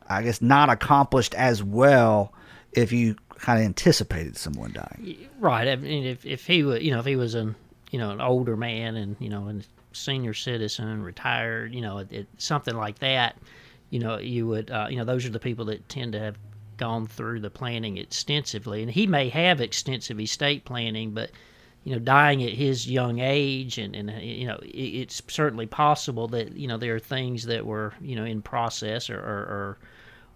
I 0.09 0.23
guess, 0.23 0.43
not 0.43 0.69
accomplished 0.69 1.35
as 1.35 1.63
well 1.63 2.35
if 2.73 2.93
you 2.93 3.17
kind 3.39 3.61
of 3.61 3.65
anticipated 3.65 4.37
someone 4.37 4.73
dying. 4.73 5.29
Right. 5.39 5.69
I 5.69 5.77
mean, 5.77 6.05
if 6.05 6.27
if 6.27 6.47
he 6.47 6.63
was, 6.65 6.83
you 6.83 6.91
know, 6.91 6.99
if 6.99 7.07
he 7.07 7.17
was 7.17 7.35
an 7.35 7.55
you 7.91 7.99
know 7.99 8.11
an 8.11 8.21
older 8.21 8.57
man 8.57 8.97
and 8.97 9.17
you 9.19 9.31
know 9.31 9.49
a 9.49 9.63
senior 9.93 10.35
citizen, 10.35 11.03
retired, 11.03 11.75
you 11.75 11.81
know, 11.81 11.99
it, 11.99 12.13
it, 12.13 12.27
something 12.39 12.77
like 12.77 12.99
that, 12.99 13.37
you 13.91 13.99
know, 13.99 14.19
you 14.19 14.47
would, 14.47 14.71
uh, 14.71 14.87
you 14.91 14.97
know, 14.97 15.05
those 15.05 15.25
are 15.25 15.31
the 15.31 15.39
people 15.39 15.65
that 15.67 15.89
tend 15.89 16.13
to 16.13 16.19
have 16.19 16.37
gone 16.79 17.07
through 17.07 17.41
the 17.41 17.51
planning 17.51 17.99
extensively, 17.99 18.83
and 18.83 18.91
he 18.91 19.07
may 19.07 19.29
have 19.29 19.61
extensive 19.61 20.19
estate 20.19 20.65
planning, 20.65 21.11
but 21.11 21.31
you 21.85 21.93
know, 21.93 21.99
dying 21.99 22.43
at 22.43 22.53
his 22.53 22.89
young 22.89 23.19
age, 23.21 23.79
and 23.79 23.95
and 23.95 24.11
you 24.23 24.47
know, 24.47 24.59
it, 24.63 24.69
it's 24.69 25.23
certainly 25.29 25.67
possible 25.67 26.29
that 26.29 26.57
you 26.57 26.69
know 26.69 26.77
there 26.77 26.95
are 26.95 27.01
things 27.01 27.45
that 27.45 27.67
were 27.67 27.95
you 28.01 28.17
know 28.17 28.25
in 28.25 28.43
process, 28.43 29.11
or 29.11 29.19
or, 29.19 29.41
or, 29.57 29.79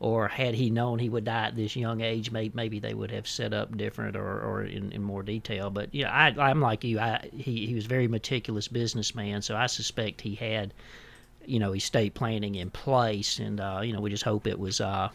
or 0.01 0.29
had 0.29 0.55
he 0.55 0.71
known 0.71 0.99
he 0.99 1.09
would 1.09 1.25
die 1.25 1.47
at 1.49 1.57
this 1.57 1.77
young 1.77 2.01
age, 2.01 2.31
maybe 2.31 2.53
maybe 2.55 2.79
they 2.79 2.95
would 2.95 3.11
have 3.11 3.27
set 3.27 3.53
up 3.53 3.77
different 3.77 4.17
or, 4.17 4.41
or 4.41 4.63
in, 4.63 4.93
in 4.93 5.03
more 5.03 5.23
detail. 5.23 5.71
But 5.71 5.95
you 5.95 6.05
know, 6.05 6.11
I 6.11 6.35
I'm 6.39 6.61
like 6.61 6.85
you, 6.85 6.99
I 6.99 7.29
he 7.37 7.67
he 7.67 7.75
was 7.75 7.85
a 7.85 7.89
very 7.89 8.09
meticulous 8.09 8.69
businessman, 8.69 9.43
so 9.43 9.57
I 9.57 9.67
suspect 9.67 10.21
he 10.21 10.35
had 10.35 10.75
you 11.45 11.59
know 11.59 11.75
estate 11.75 12.15
planning 12.15 12.55
in 12.55 12.71
place, 12.71 13.39
and 13.39 13.61
uh, 13.61 13.81
you 13.83 13.93
know, 13.93 14.01
we 14.01 14.11
just 14.11 14.25
hope 14.25 14.47
it 14.47 14.59
was. 14.59 14.81
Uh, 14.81 15.09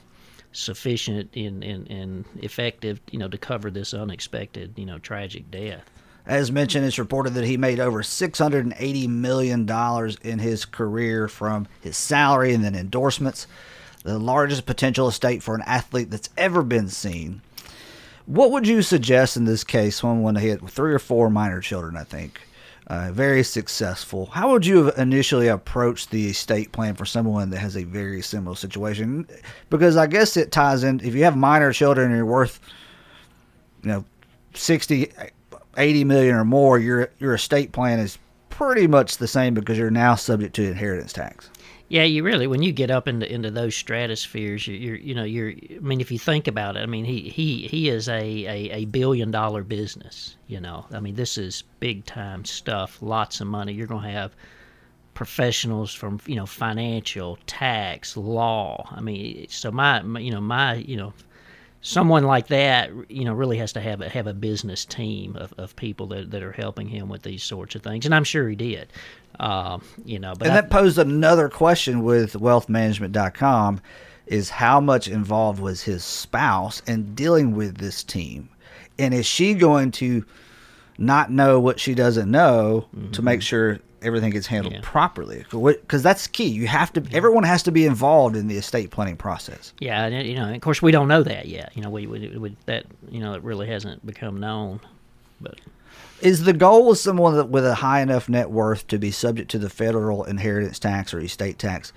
sufficient 0.51 1.35
and, 1.35 1.63
and, 1.63 1.89
and 1.89 2.25
effective, 2.37 2.99
you 3.11 3.19
know, 3.19 3.27
to 3.27 3.37
cover 3.37 3.69
this 3.69 3.93
unexpected, 3.93 4.73
you 4.75 4.85
know, 4.85 4.97
tragic 4.99 5.49
death. 5.51 5.83
As 6.25 6.51
mentioned, 6.51 6.85
it's 6.85 6.99
reported 6.99 7.35
that 7.35 7.45
he 7.45 7.55
made 7.55 7.79
over 7.79 8.03
$680 8.03 9.07
million 9.07 9.69
in 10.23 10.39
his 10.39 10.65
career 10.65 11.29
from 11.29 11.67
his 11.79 11.95
salary 11.95 12.53
and 12.53 12.63
then 12.63 12.75
endorsements, 12.75 13.47
the 14.03 14.19
largest 14.19 14.65
potential 14.65 15.07
estate 15.07 15.41
for 15.41 15.55
an 15.55 15.63
athlete 15.65 16.09
that's 16.09 16.29
ever 16.37 16.63
been 16.63 16.89
seen. 16.89 17.41
What 18.25 18.51
would 18.51 18.67
you 18.67 18.81
suggest 18.81 19.37
in 19.37 19.45
this 19.45 19.63
case 19.63 20.03
when 20.03 20.35
he 20.35 20.49
had 20.49 20.67
three 20.69 20.93
or 20.93 20.99
four 20.99 21.29
minor 21.29 21.61
children, 21.61 21.95
I 21.95 22.03
think? 22.03 22.41
Uh, 22.87 23.11
very 23.11 23.43
successful. 23.43 24.27
How 24.27 24.51
would 24.51 24.65
you 24.65 24.85
have 24.85 24.97
initially 24.97 25.49
approached 25.49 26.09
the 26.09 26.29
estate 26.29 26.71
plan 26.71 26.95
for 26.95 27.05
someone 27.05 27.49
that 27.49 27.59
has 27.59 27.75
a 27.75 27.83
very 27.83 28.21
similar 28.21 28.55
situation? 28.55 29.27
Because 29.69 29.97
I 29.97 30.07
guess 30.07 30.37
it 30.37 30.51
ties 30.51 30.83
in. 30.83 31.01
If 31.01 31.13
you 31.13 31.25
have 31.25 31.35
minor 31.35 31.73
children 31.73 32.07
and 32.07 32.15
you're 32.15 32.25
worth, 32.25 32.61
you 33.83 33.89
know, 33.89 34.05
60, 34.53 35.11
80 35.77 36.03
million 36.05 36.35
or 36.35 36.45
more, 36.45 36.79
your 36.79 37.09
your 37.19 37.33
estate 37.33 37.73
plan 37.73 37.99
is 37.99 38.17
pretty 38.57 38.87
much 38.87 39.17
the 39.17 39.27
same 39.27 39.53
because 39.53 39.77
you're 39.77 39.91
now 39.91 40.15
subject 40.15 40.55
to 40.55 40.67
inheritance 40.67 41.13
tax. 41.13 41.51
Yeah, 41.89 42.03
you 42.03 42.23
really 42.23 42.47
when 42.47 42.63
you 42.63 42.73
get 42.73 42.89
up 42.89 43.07
into 43.07 43.31
into 43.31 43.51
those 43.51 43.75
stratospheres, 43.75 44.67
you're, 44.67 44.75
you're 44.75 44.95
you 44.95 45.15
know 45.15 45.23
you're. 45.23 45.51
I 45.51 45.79
mean, 45.79 46.01
if 46.01 46.11
you 46.11 46.19
think 46.19 46.47
about 46.47 46.75
it, 46.75 46.81
I 46.81 46.85
mean 46.87 47.05
he 47.05 47.29
he 47.29 47.67
he 47.67 47.87
is 47.87 48.09
a, 48.09 48.45
a 48.45 48.71
a 48.71 48.85
billion 48.85 49.31
dollar 49.31 49.63
business. 49.63 50.35
You 50.47 50.59
know, 50.59 50.85
I 50.91 50.99
mean 50.99 51.15
this 51.15 51.37
is 51.37 51.63
big 51.79 52.05
time 52.05 52.43
stuff. 52.43 52.97
Lots 53.01 53.39
of 53.39 53.47
money. 53.47 53.73
You're 53.73 53.87
gonna 53.87 54.11
have 54.11 54.35
professionals 55.13 55.93
from 55.93 56.19
you 56.25 56.35
know 56.35 56.45
financial, 56.45 57.37
tax, 57.45 58.17
law. 58.17 58.89
I 58.91 58.99
mean, 58.99 59.47
so 59.49 59.71
my, 59.71 60.01
my 60.01 60.19
you 60.19 60.31
know 60.31 60.41
my 60.41 60.75
you 60.75 60.97
know 60.97 61.13
someone 61.87 62.23
like 62.23 62.47
that, 62.47 62.91
you 63.09 63.23
know, 63.23 63.33
really 63.33 63.57
has 63.57 63.71
to 63.71 63.79
have 63.79 64.01
a, 64.01 64.09
have 64.09 64.27
a 64.27 64.33
business 64.33 64.83
team 64.83 65.37
of, 65.37 65.53
of 65.57 65.73
people 65.77 66.07
that, 66.07 66.31
that 66.31 66.43
are 66.43 66.51
helping 66.51 66.89
him 66.89 67.07
with 67.07 67.23
these 67.23 67.43
sorts 67.43 67.75
of 67.75 67.81
things, 67.81 68.05
and 68.05 68.13
I'm 68.13 68.25
sure 68.25 68.49
he 68.49 68.57
did. 68.57 68.91
Uh, 69.39 69.79
you 70.03 70.19
know, 70.19 70.33
but 70.37 70.47
and 70.47 70.57
I, 70.57 70.61
that 70.61 70.69
posed 70.69 70.97
another 70.97 71.47
question 71.47 72.03
with 72.03 72.33
wealthmanagement.com 72.33 73.79
is 74.25 74.49
how 74.49 74.81
much 74.81 75.07
involved 75.07 75.61
was 75.61 75.83
his 75.83 76.03
spouse 76.03 76.81
in 76.87 77.15
dealing 77.15 77.55
with 77.55 77.77
this 77.77 78.03
team, 78.03 78.49
and 78.99 79.13
is 79.13 79.25
she 79.25 79.53
going 79.53 79.91
to 79.91 80.25
not 80.97 81.31
know 81.31 81.57
what 81.57 81.79
she 81.79 81.93
doesn't 81.93 82.29
know 82.29 82.87
mm-hmm. 82.93 83.11
to 83.11 83.21
make 83.21 83.41
sure 83.41 83.79
everything 84.01 84.29
gets 84.29 84.47
handled 84.47 84.73
yeah. 84.73 84.79
properly 84.83 85.43
because 85.51 86.03
that's 86.03 86.27
key 86.27 86.47
you 86.47 86.67
have 86.67 86.93
to 86.93 87.01
yeah. 87.01 87.17
everyone 87.17 87.43
has 87.43 87.63
to 87.63 87.71
be 87.71 87.85
involved 87.85 88.35
in 88.35 88.47
the 88.47 88.57
estate 88.57 88.91
planning 88.91 89.17
process 89.17 89.73
yeah 89.79 90.05
and 90.05 90.27
you 90.27 90.35
know 90.35 90.53
of 90.53 90.61
course 90.61 90.81
we 90.81 90.91
don't 90.91 91.07
know 91.07 91.23
that 91.23 91.47
yet 91.47 91.71
you 91.75 91.81
know 91.81 91.89
we, 91.89 92.05
we, 92.05 92.29
we 92.37 92.55
that 92.65 92.85
you 93.09 93.19
know 93.19 93.33
it 93.33 93.43
really 93.43 93.67
hasn't 93.67 94.05
become 94.05 94.39
known 94.39 94.79
but 95.41 95.59
is 96.21 96.43
the 96.43 96.53
goal 96.53 96.91
of 96.91 96.97
someone 96.97 97.35
that, 97.35 97.49
with 97.49 97.65
a 97.65 97.75
high 97.75 98.01
enough 98.01 98.27
net 98.27 98.49
worth 98.49 98.87
to 98.87 98.97
be 98.97 99.11
subject 99.11 99.51
to 99.51 99.59
the 99.59 99.69
federal 99.69 100.23
inheritance 100.23 100.79
tax 100.79 101.13
or 101.13 101.19
estate 101.19 101.59
tax? 101.59 101.93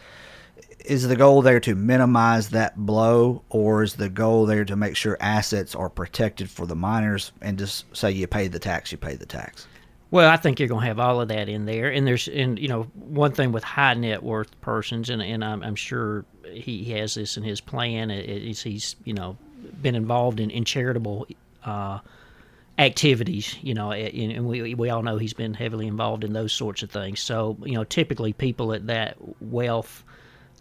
Is 0.85 1.09
the 1.09 1.17
goal 1.17 1.43
there 1.43 1.61
to 1.61 1.75
minimize 1.75 2.51
that 2.51 2.77
blow, 2.77 3.43
or 3.49 3.83
is 3.83 3.95
the 3.95 4.09
goal 4.09 4.47
there 4.47 4.65
to 4.65 4.77
make 4.77 4.97
sure 4.97 5.17
assets 5.21 5.75
are 5.75 5.91
protected 5.91 6.51
for 6.51 6.67
the 6.67 6.75
minors 6.75 7.33
and 7.41 7.59
just 7.59 7.85
say 7.97 8.11
you 8.11 8.27
pay 8.27 8.49
the 8.49 8.59
tax, 8.59 8.93
you 8.93 8.99
pay 8.99 9.15
the 9.15 9.27
tax? 9.27 9.67
Well, 10.11 10.29
I 10.29 10.37
think 10.37 10.59
you're 10.59 10.69
going 10.69 10.81
to 10.81 10.87
have 10.89 10.99
all 10.99 11.21
of 11.21 11.29
that 11.29 11.49
in 11.49 11.67
there, 11.67 11.89
and 11.89 12.07
there's, 12.07 12.27
and 12.27 12.59
you 12.59 12.69
know, 12.69 12.83
one 12.95 13.33
thing 13.33 13.53
with 13.53 13.63
high 13.63 13.95
net 13.95 14.23
worth 14.23 14.61
persons, 14.61 15.09
and 15.09 15.23
and 15.23 15.45
I'm, 15.45 15.63
I'm 15.63 15.77
sure 15.77 16.25
he 16.51 16.85
has 16.93 17.15
this 17.15 17.37
in 17.37 17.45
his 17.45 17.61
plan. 17.61 18.11
Is 18.11 18.61
he's 18.61 18.97
you 19.05 19.15
know 19.15 19.37
been 19.81 19.95
involved 19.95 20.41
in 20.41 20.51
in 20.51 20.65
charitable 20.65 21.29
uh, 21.65 22.01
activities, 22.81 23.57
you 23.63 23.75
know, 23.75 23.93
and 23.93 24.47
we, 24.47 24.75
we 24.75 24.91
all 24.91 25.03
know 25.03 25.19
he's 25.19 25.35
been 25.35 25.55
heavily 25.55 25.87
involved 25.87 26.25
in 26.25 26.33
those 26.33 26.53
sorts 26.53 26.83
of 26.83 26.91
things. 26.91 27.21
So, 27.21 27.59
you 27.63 27.75
know, 27.75 27.85
typically 27.85 28.33
people 28.33 28.73
at 28.73 28.87
that 28.87 29.17
wealth 29.41 30.03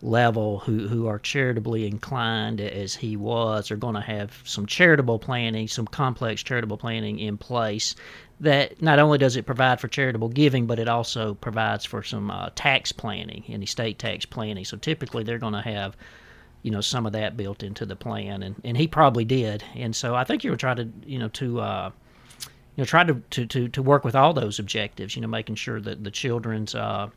level 0.01 0.59
who, 0.59 0.87
who 0.87 1.07
are 1.07 1.19
charitably 1.19 1.87
inclined 1.87 2.59
as 2.61 2.95
he 2.95 3.15
was 3.15 3.71
are 3.71 3.77
going 3.77 3.95
to 3.95 4.01
have 4.01 4.41
some 4.43 4.65
charitable 4.65 5.19
planning, 5.19 5.67
some 5.67 5.87
complex 5.87 6.43
charitable 6.43 6.77
planning 6.77 7.19
in 7.19 7.37
place 7.37 7.95
that 8.39 8.81
not 8.81 8.99
only 8.99 9.17
does 9.17 9.35
it 9.35 9.45
provide 9.45 9.79
for 9.79 9.87
charitable 9.87 10.29
giving, 10.29 10.65
but 10.65 10.79
it 10.79 10.87
also 10.87 11.33
provides 11.35 11.85
for 11.85 12.03
some 12.03 12.31
uh, 12.31 12.49
tax 12.55 12.91
planning 12.91 13.43
and 13.49 13.63
estate 13.63 13.99
tax 13.99 14.25
planning. 14.25 14.65
So 14.65 14.77
typically 14.77 15.23
they're 15.23 15.39
going 15.39 15.53
to 15.53 15.61
have 15.61 15.97
you 16.61 16.71
know 16.71 16.81
some 16.81 17.05
of 17.05 17.13
that 17.13 17.37
built 17.37 17.63
into 17.63 17.85
the 17.85 17.95
plan 17.95 18.43
and, 18.43 18.55
and 18.65 18.75
he 18.75 18.85
probably 18.85 19.23
did 19.23 19.63
and 19.75 19.95
so 19.95 20.13
i 20.13 20.25
think 20.25 20.43
you 20.43 20.51
were 20.51 20.57
trying 20.57 20.75
to 20.75 20.89
you 21.05 21.17
know 21.17 21.29
to 21.29 21.61
uh, 21.61 21.89
you 22.79 22.81
know, 22.83 22.85
try 22.85 23.03
to, 23.03 23.21
to, 23.31 23.45
to, 23.45 23.67
to 23.67 23.81
work 23.81 24.05
with 24.05 24.15
all 24.15 24.31
those 24.31 24.57
objectives, 24.57 25.13
you 25.13 25.21
know, 25.21 25.27
making 25.27 25.55
sure 25.55 25.81
that 25.81 26.01
the 26.01 26.09
children's 26.09 26.73
uh, 26.75 27.09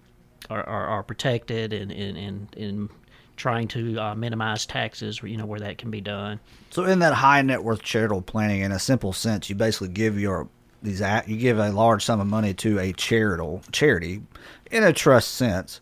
are, 0.51 0.65
are, 0.65 0.87
are 0.87 1.03
protected 1.05 1.73
and, 1.73 1.93
and, 1.93 2.19
and, 2.19 2.57
and 2.57 2.91
trying 3.37 3.69
to 3.69 3.97
uh, 3.97 4.13
minimize 4.17 4.67
taxes, 4.67 5.23
you 5.23 5.37
know, 5.37 5.47
where 5.47 5.61
that 5.61 5.79
can 5.79 5.89
be 5.89 6.01
done. 6.01 6.41
So 6.71 6.83
in 6.85 6.99
that 6.99 7.15
high 7.15 7.43
net 7.43 7.63
worth 7.63 7.81
charitable 7.81 8.23
planning, 8.23 8.63
in 8.63 8.73
a 8.73 8.79
simple 8.81 9.13
sense, 9.13 9.49
you 9.49 9.55
basically 9.55 9.91
give 9.91 10.19
your 10.19 10.49
these 10.83 11.01
act 11.01 11.29
you 11.29 11.37
give 11.37 11.59
a 11.59 11.71
large 11.71 12.05
sum 12.05 12.21
of 12.21 12.27
money 12.27 12.55
to 12.55 12.79
a 12.79 12.93
charitable 12.93 13.63
charity 13.73 14.23
in 14.71 14.83
a 14.85 14.93
trust 14.93 15.35
sense 15.35 15.81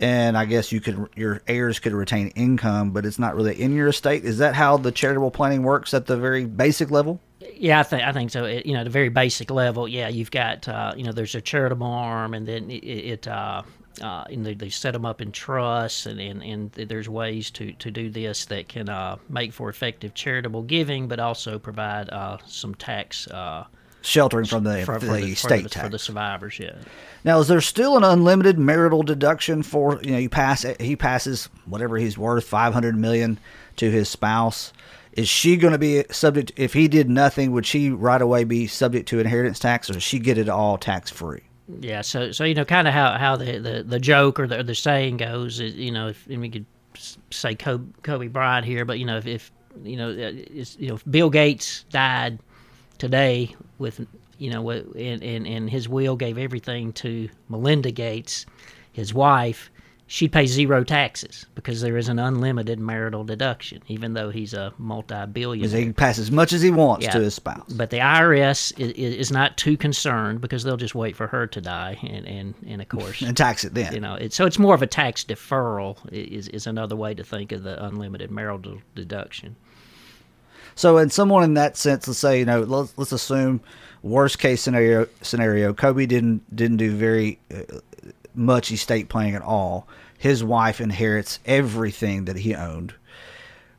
and 0.00 0.36
I 0.36 0.46
guess 0.46 0.72
you 0.72 0.80
could 0.80 1.08
your 1.14 1.42
heirs 1.46 1.78
could 1.78 1.92
retain 1.92 2.28
income, 2.28 2.90
but 2.90 3.04
it's 3.04 3.18
not 3.18 3.36
really 3.36 3.60
in 3.60 3.74
your 3.74 3.88
estate. 3.88 4.24
Is 4.24 4.38
that 4.38 4.54
how 4.54 4.78
the 4.78 4.90
charitable 4.90 5.30
planning 5.30 5.62
works 5.62 5.92
at 5.92 6.06
the 6.06 6.16
very 6.16 6.46
basic 6.46 6.90
level? 6.90 7.20
Yeah, 7.54 7.80
I 7.80 7.82
think 7.82 8.02
I 8.02 8.12
think 8.12 8.30
so. 8.30 8.44
It, 8.44 8.64
you 8.64 8.72
know, 8.72 8.80
at 8.80 8.86
a 8.86 8.90
very 8.90 9.10
basic 9.10 9.50
level, 9.50 9.86
yeah, 9.86 10.08
you've 10.08 10.30
got 10.30 10.66
uh, 10.66 10.94
you 10.96 11.04
know 11.04 11.12
there's 11.12 11.34
a 11.34 11.40
charitable 11.42 11.86
arm, 11.86 12.32
and 12.32 12.48
then 12.48 12.70
it, 12.70 12.82
it 12.82 13.28
uh, 13.28 13.62
uh, 14.00 14.24
and 14.30 14.46
they, 14.46 14.54
they 14.54 14.70
set 14.70 14.92
them 14.92 15.04
up 15.04 15.20
in 15.20 15.32
trusts, 15.32 16.06
and, 16.06 16.20
and, 16.20 16.42
and 16.42 16.72
there's 16.72 17.08
ways 17.08 17.50
to, 17.50 17.72
to 17.72 17.90
do 17.90 18.08
this 18.08 18.46
that 18.46 18.68
can 18.68 18.88
uh, 18.88 19.16
make 19.28 19.52
for 19.52 19.68
effective 19.68 20.14
charitable 20.14 20.62
giving, 20.62 21.08
but 21.08 21.18
also 21.18 21.58
provide 21.58 22.08
uh, 22.10 22.38
some 22.46 22.74
tax 22.74 23.26
uh, 23.28 23.64
sheltering 24.02 24.46
from 24.46 24.64
the, 24.64 24.84
for, 24.84 24.98
the 24.98 25.06
for 25.06 25.16
the, 25.16 25.34
state 25.34 25.56
for 25.58 25.62
the, 25.62 25.68
tax. 25.68 25.86
for 25.86 25.90
the 25.90 25.98
survivors. 25.98 26.58
Yeah. 26.58 26.76
Now, 27.24 27.40
is 27.40 27.48
there 27.48 27.60
still 27.60 27.96
an 27.96 28.04
unlimited 28.04 28.58
marital 28.58 29.02
deduction 29.02 29.62
for 29.62 30.00
you 30.02 30.12
know 30.12 30.18
you 30.18 30.28
pass 30.28 30.64
he 30.78 30.96
passes 30.96 31.48
whatever 31.66 31.96
he's 31.96 32.16
worth 32.16 32.44
five 32.44 32.72
hundred 32.72 32.96
million 32.96 33.38
to 33.76 33.90
his 33.90 34.08
spouse? 34.08 34.72
Is 35.12 35.28
she 35.28 35.56
going 35.56 35.72
to 35.72 35.78
be 35.78 36.04
subject 36.10 36.52
if 36.56 36.72
he 36.72 36.88
did 36.88 37.10
nothing? 37.10 37.52
Would 37.52 37.66
she 37.66 37.90
right 37.90 38.22
away 38.22 38.44
be 38.44 38.66
subject 38.66 39.08
to 39.08 39.18
inheritance 39.18 39.58
tax, 39.58 39.90
or 39.90 39.94
does 39.94 40.02
she 40.02 40.18
get 40.18 40.38
it 40.38 40.48
all 40.48 40.78
tax 40.78 41.10
free? 41.10 41.42
Yeah, 41.80 42.00
so 42.00 42.32
so 42.32 42.44
you 42.44 42.54
know, 42.54 42.64
kind 42.64 42.88
of 42.88 42.94
how 42.94 43.18
how 43.18 43.36
the, 43.36 43.58
the, 43.58 43.82
the 43.82 44.00
joke 44.00 44.40
or 44.40 44.46
the, 44.46 44.60
or 44.60 44.62
the 44.62 44.74
saying 44.74 45.18
goes, 45.18 45.60
is, 45.60 45.74
you 45.74 45.90
know, 45.90 46.08
if 46.08 46.26
and 46.26 46.40
we 46.40 46.48
could 46.48 46.66
say 47.30 47.54
Kobe, 47.54 47.92
Kobe 48.02 48.28
Bryant 48.28 48.64
here, 48.64 48.84
but 48.84 48.98
you 48.98 49.04
know, 49.04 49.18
if, 49.18 49.26
if 49.26 49.52
you 49.82 49.96
know, 49.96 50.10
uh, 50.10 50.30
you 50.78 50.88
know, 50.88 50.94
if 50.94 51.04
Bill 51.10 51.30
Gates 51.30 51.84
died 51.90 52.38
today 53.00 53.56
with 53.78 54.06
you 54.38 54.50
know, 54.50 54.70
and, 54.70 55.22
and 55.22 55.46
and 55.46 55.68
his 55.68 55.88
will 55.88 56.16
gave 56.16 56.38
everything 56.38 56.92
to 56.94 57.28
Melinda 57.48 57.90
Gates, 57.90 58.46
his 58.92 59.12
wife, 59.12 59.70
she'd 60.06 60.32
pay 60.32 60.46
zero 60.46 60.82
taxes 60.82 61.46
because 61.54 61.82
there 61.82 61.96
is 61.98 62.08
an 62.08 62.18
unlimited 62.18 62.80
marital 62.80 63.22
deduction, 63.22 63.82
even 63.88 64.14
though 64.14 64.30
he's 64.30 64.54
a 64.54 64.72
multi-billionaire. 64.78 65.78
he 65.78 65.84
can 65.84 65.94
pass 65.94 66.18
as 66.18 66.30
much 66.30 66.52
as 66.52 66.62
he 66.62 66.70
wants 66.70 67.04
Yeah. 67.04 67.12
to 67.12 67.20
his 67.20 67.34
spouse. 67.34 67.70
But 67.72 67.90
the 67.90 67.98
IRS 67.98 68.72
is, 68.78 68.92
is 68.92 69.30
not 69.30 69.56
too 69.58 69.76
concerned 69.76 70.40
because 70.40 70.64
they'll 70.64 70.76
just 70.78 70.94
wait 70.94 71.16
for 71.16 71.26
her 71.26 71.46
to 71.46 71.60
die, 71.60 71.98
and 72.02 72.26
and, 72.26 72.54
and 72.66 72.80
of 72.80 72.88
course, 72.88 73.20
and 73.26 73.36
tax 73.36 73.64
it 73.64 73.74
then. 73.74 73.92
you 73.92 74.00
know, 74.00 74.14
it, 74.14 74.32
so 74.32 74.46
it's 74.46 74.58
more 74.58 74.74
of 74.74 74.82
a 74.82 74.86
tax 74.86 75.22
deferral. 75.22 75.96
Is 76.10 76.48
is 76.48 76.66
another 76.66 76.96
way 76.96 77.14
to 77.14 77.22
think 77.24 77.52
of 77.52 77.62
the 77.62 77.82
unlimited 77.84 78.30
marital 78.30 78.78
deduction. 78.94 79.54
So, 80.80 80.96
in 80.96 81.10
someone 81.10 81.42
in 81.42 81.52
that 81.54 81.76
sense, 81.76 82.08
let's 82.08 82.20
say 82.20 82.38
you 82.38 82.46
know, 82.46 82.62
let's, 82.62 82.94
let's 82.96 83.12
assume 83.12 83.60
worst 84.02 84.38
case 84.38 84.62
scenario 84.62 85.08
scenario, 85.20 85.74
Kobe 85.74 86.06
didn't 86.06 86.56
didn't 86.56 86.78
do 86.78 86.96
very 86.96 87.38
uh, 87.54 87.80
much 88.34 88.72
estate 88.72 89.10
planning 89.10 89.34
at 89.34 89.42
all. 89.42 89.86
His 90.16 90.42
wife 90.42 90.80
inherits 90.80 91.38
everything 91.44 92.24
that 92.24 92.36
he 92.36 92.54
owned. 92.54 92.94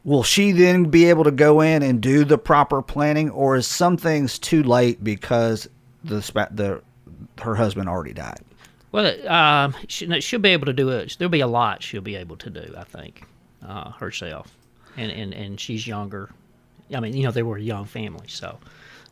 Will 0.04 0.22
she 0.22 0.52
then 0.52 0.92
be 0.92 1.06
able 1.06 1.24
to 1.24 1.32
go 1.32 1.62
in 1.62 1.82
and 1.82 2.02
do 2.02 2.24
the 2.24 2.38
proper 2.38 2.84
planning, 2.84 3.32
or 3.32 3.56
is 3.56 3.66
some 3.66 3.98
things 3.98 4.38
too 4.38 4.62
late 4.62 5.04
because 5.04 5.68
the 6.04 6.20
the 6.52 6.84
her 7.42 7.56
husband 7.56 7.90
already 7.90 8.14
died? 8.14 8.42
Well, 8.92 9.28
um, 9.28 9.74
she, 9.88 10.22
she'll 10.22 10.40
be 10.40 10.50
able 10.50 10.68
to 10.68 10.74
do 10.74 10.90
it. 10.90 11.16
There'll 11.18 11.32
be 11.32 11.40
a 11.40 11.48
lot 11.48 11.82
she'll 11.82 12.02
be 12.02 12.18
able 12.18 12.38
to 12.38 12.52
do, 12.52 12.76
I 12.78 12.84
think, 12.84 13.24
uh, 13.68 13.90
herself, 13.90 14.56
and, 14.98 15.12
and 15.12 15.34
and 15.34 15.60
she's 15.60 15.88
younger. 15.88 16.30
I 16.94 17.00
mean, 17.00 17.16
you 17.16 17.24
know, 17.24 17.32
they 17.32 17.44
were 17.44 17.58
a 17.58 17.62
young 17.62 17.86
family, 17.86 18.28
so 18.28 18.58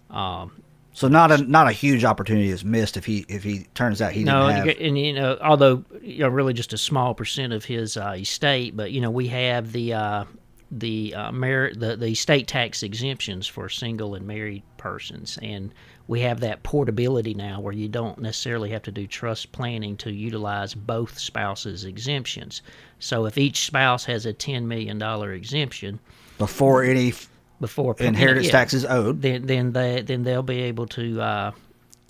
um, 0.10 0.52
So 0.94 1.08
not 1.08 1.32
a 1.32 1.38
not 1.38 1.68
a 1.68 1.72
huge 1.72 2.04
opportunity 2.04 2.50
is 2.50 2.66
missed 2.66 2.98
if 2.98 3.06
he 3.06 3.26
if 3.30 3.44
he 3.44 3.68
turns 3.76 4.02
out 4.02 4.12
he 4.12 4.24
no, 4.24 4.48
didn't 4.48 4.50
and, 4.50 4.58
have. 4.70 4.80
you- 4.80 4.88
and 4.88 4.98
you 4.98 5.14
know, 5.14 5.38
although 5.42 5.84
you 6.02 6.20
know, 6.20 6.30
really 6.30 6.54
just 6.54 6.74
a 6.74 6.78
small 6.78 7.14
percent 7.14 7.54
of 7.54 7.66
his 7.66 7.96
uh, 7.98 8.16
estate, 8.18 8.76
but 8.76 8.92
you 8.92 9.02
know, 9.02 9.12
we 9.12 9.28
have 9.28 9.72
the 9.72 9.94
uh, 9.94 10.26
the 10.72 11.14
uh, 11.16 11.32
mar- 11.32 11.72
the 11.74 11.96
the 11.96 12.08
estate 12.08 12.48
tax 12.48 12.84
exemptions 12.84 13.48
for 13.48 13.70
single 13.70 14.16
and 14.16 14.26
married 14.28 14.64
persons, 14.78 15.38
and 15.42 15.74
we 16.08 16.22
have 16.22 16.40
that 16.40 16.64
portability 16.64 17.36
now 17.36 17.60
where 17.60 17.74
you 17.74 17.88
don't 17.88 18.18
necessarily 18.20 18.72
have 18.72 18.82
to 18.82 18.92
do 18.92 19.06
trust 19.06 19.52
planning 19.52 19.96
to 19.98 20.12
utilize 20.12 20.74
both 20.74 21.20
spouses' 21.20 21.86
exemptions. 21.86 22.64
So 22.98 23.26
if 23.28 23.38
each 23.38 23.66
spouse 23.66 24.06
has 24.06 24.26
a 24.26 24.34
ten 24.34 24.68
million 24.68 24.98
dollar 24.98 25.34
exemption 25.34 26.00
before 26.40 26.84
any 26.84 27.14
before 27.60 27.96
inheritance 28.00 28.48
yeah, 28.48 28.52
tax 28.52 28.74
is 28.74 28.86
owed. 28.86 29.22
then 29.22 29.46
then 29.46 29.74
they 29.74 30.02
then 30.02 30.24
they'll 30.24 30.44
be 30.44 30.62
able 30.62 30.88
to 30.88 31.22
uh, 31.22 31.52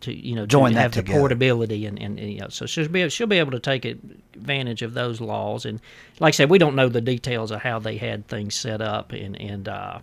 to 0.01 0.13
you 0.13 0.35
know 0.35 0.45
Join 0.45 0.71
to 0.71 0.75
that 0.75 0.95
have 0.95 1.05
the 1.05 1.11
portability 1.11 1.85
and, 1.85 1.99
and, 1.99 2.19
and, 2.19 2.31
you 2.31 2.39
know 2.39 2.49
so 2.49 2.65
she'll 2.65 2.87
be 2.87 3.09
she'll 3.09 3.27
be 3.27 3.39
able 3.39 3.51
to 3.51 3.59
take 3.59 3.85
advantage 3.85 4.81
of 4.81 4.93
those 4.93 5.19
laws 5.19 5.65
and 5.65 5.79
like 6.19 6.33
I 6.33 6.35
said 6.35 6.49
we 6.49 6.57
don't 6.57 6.75
know 6.75 6.89
the 6.89 7.01
details 7.01 7.51
of 7.51 7.61
how 7.61 7.79
they 7.79 7.97
had 7.97 8.27
things 8.27 8.55
set 8.55 8.81
up 8.81 9.11
and 9.11 9.39
and 9.39 9.67
uh, 9.67 9.99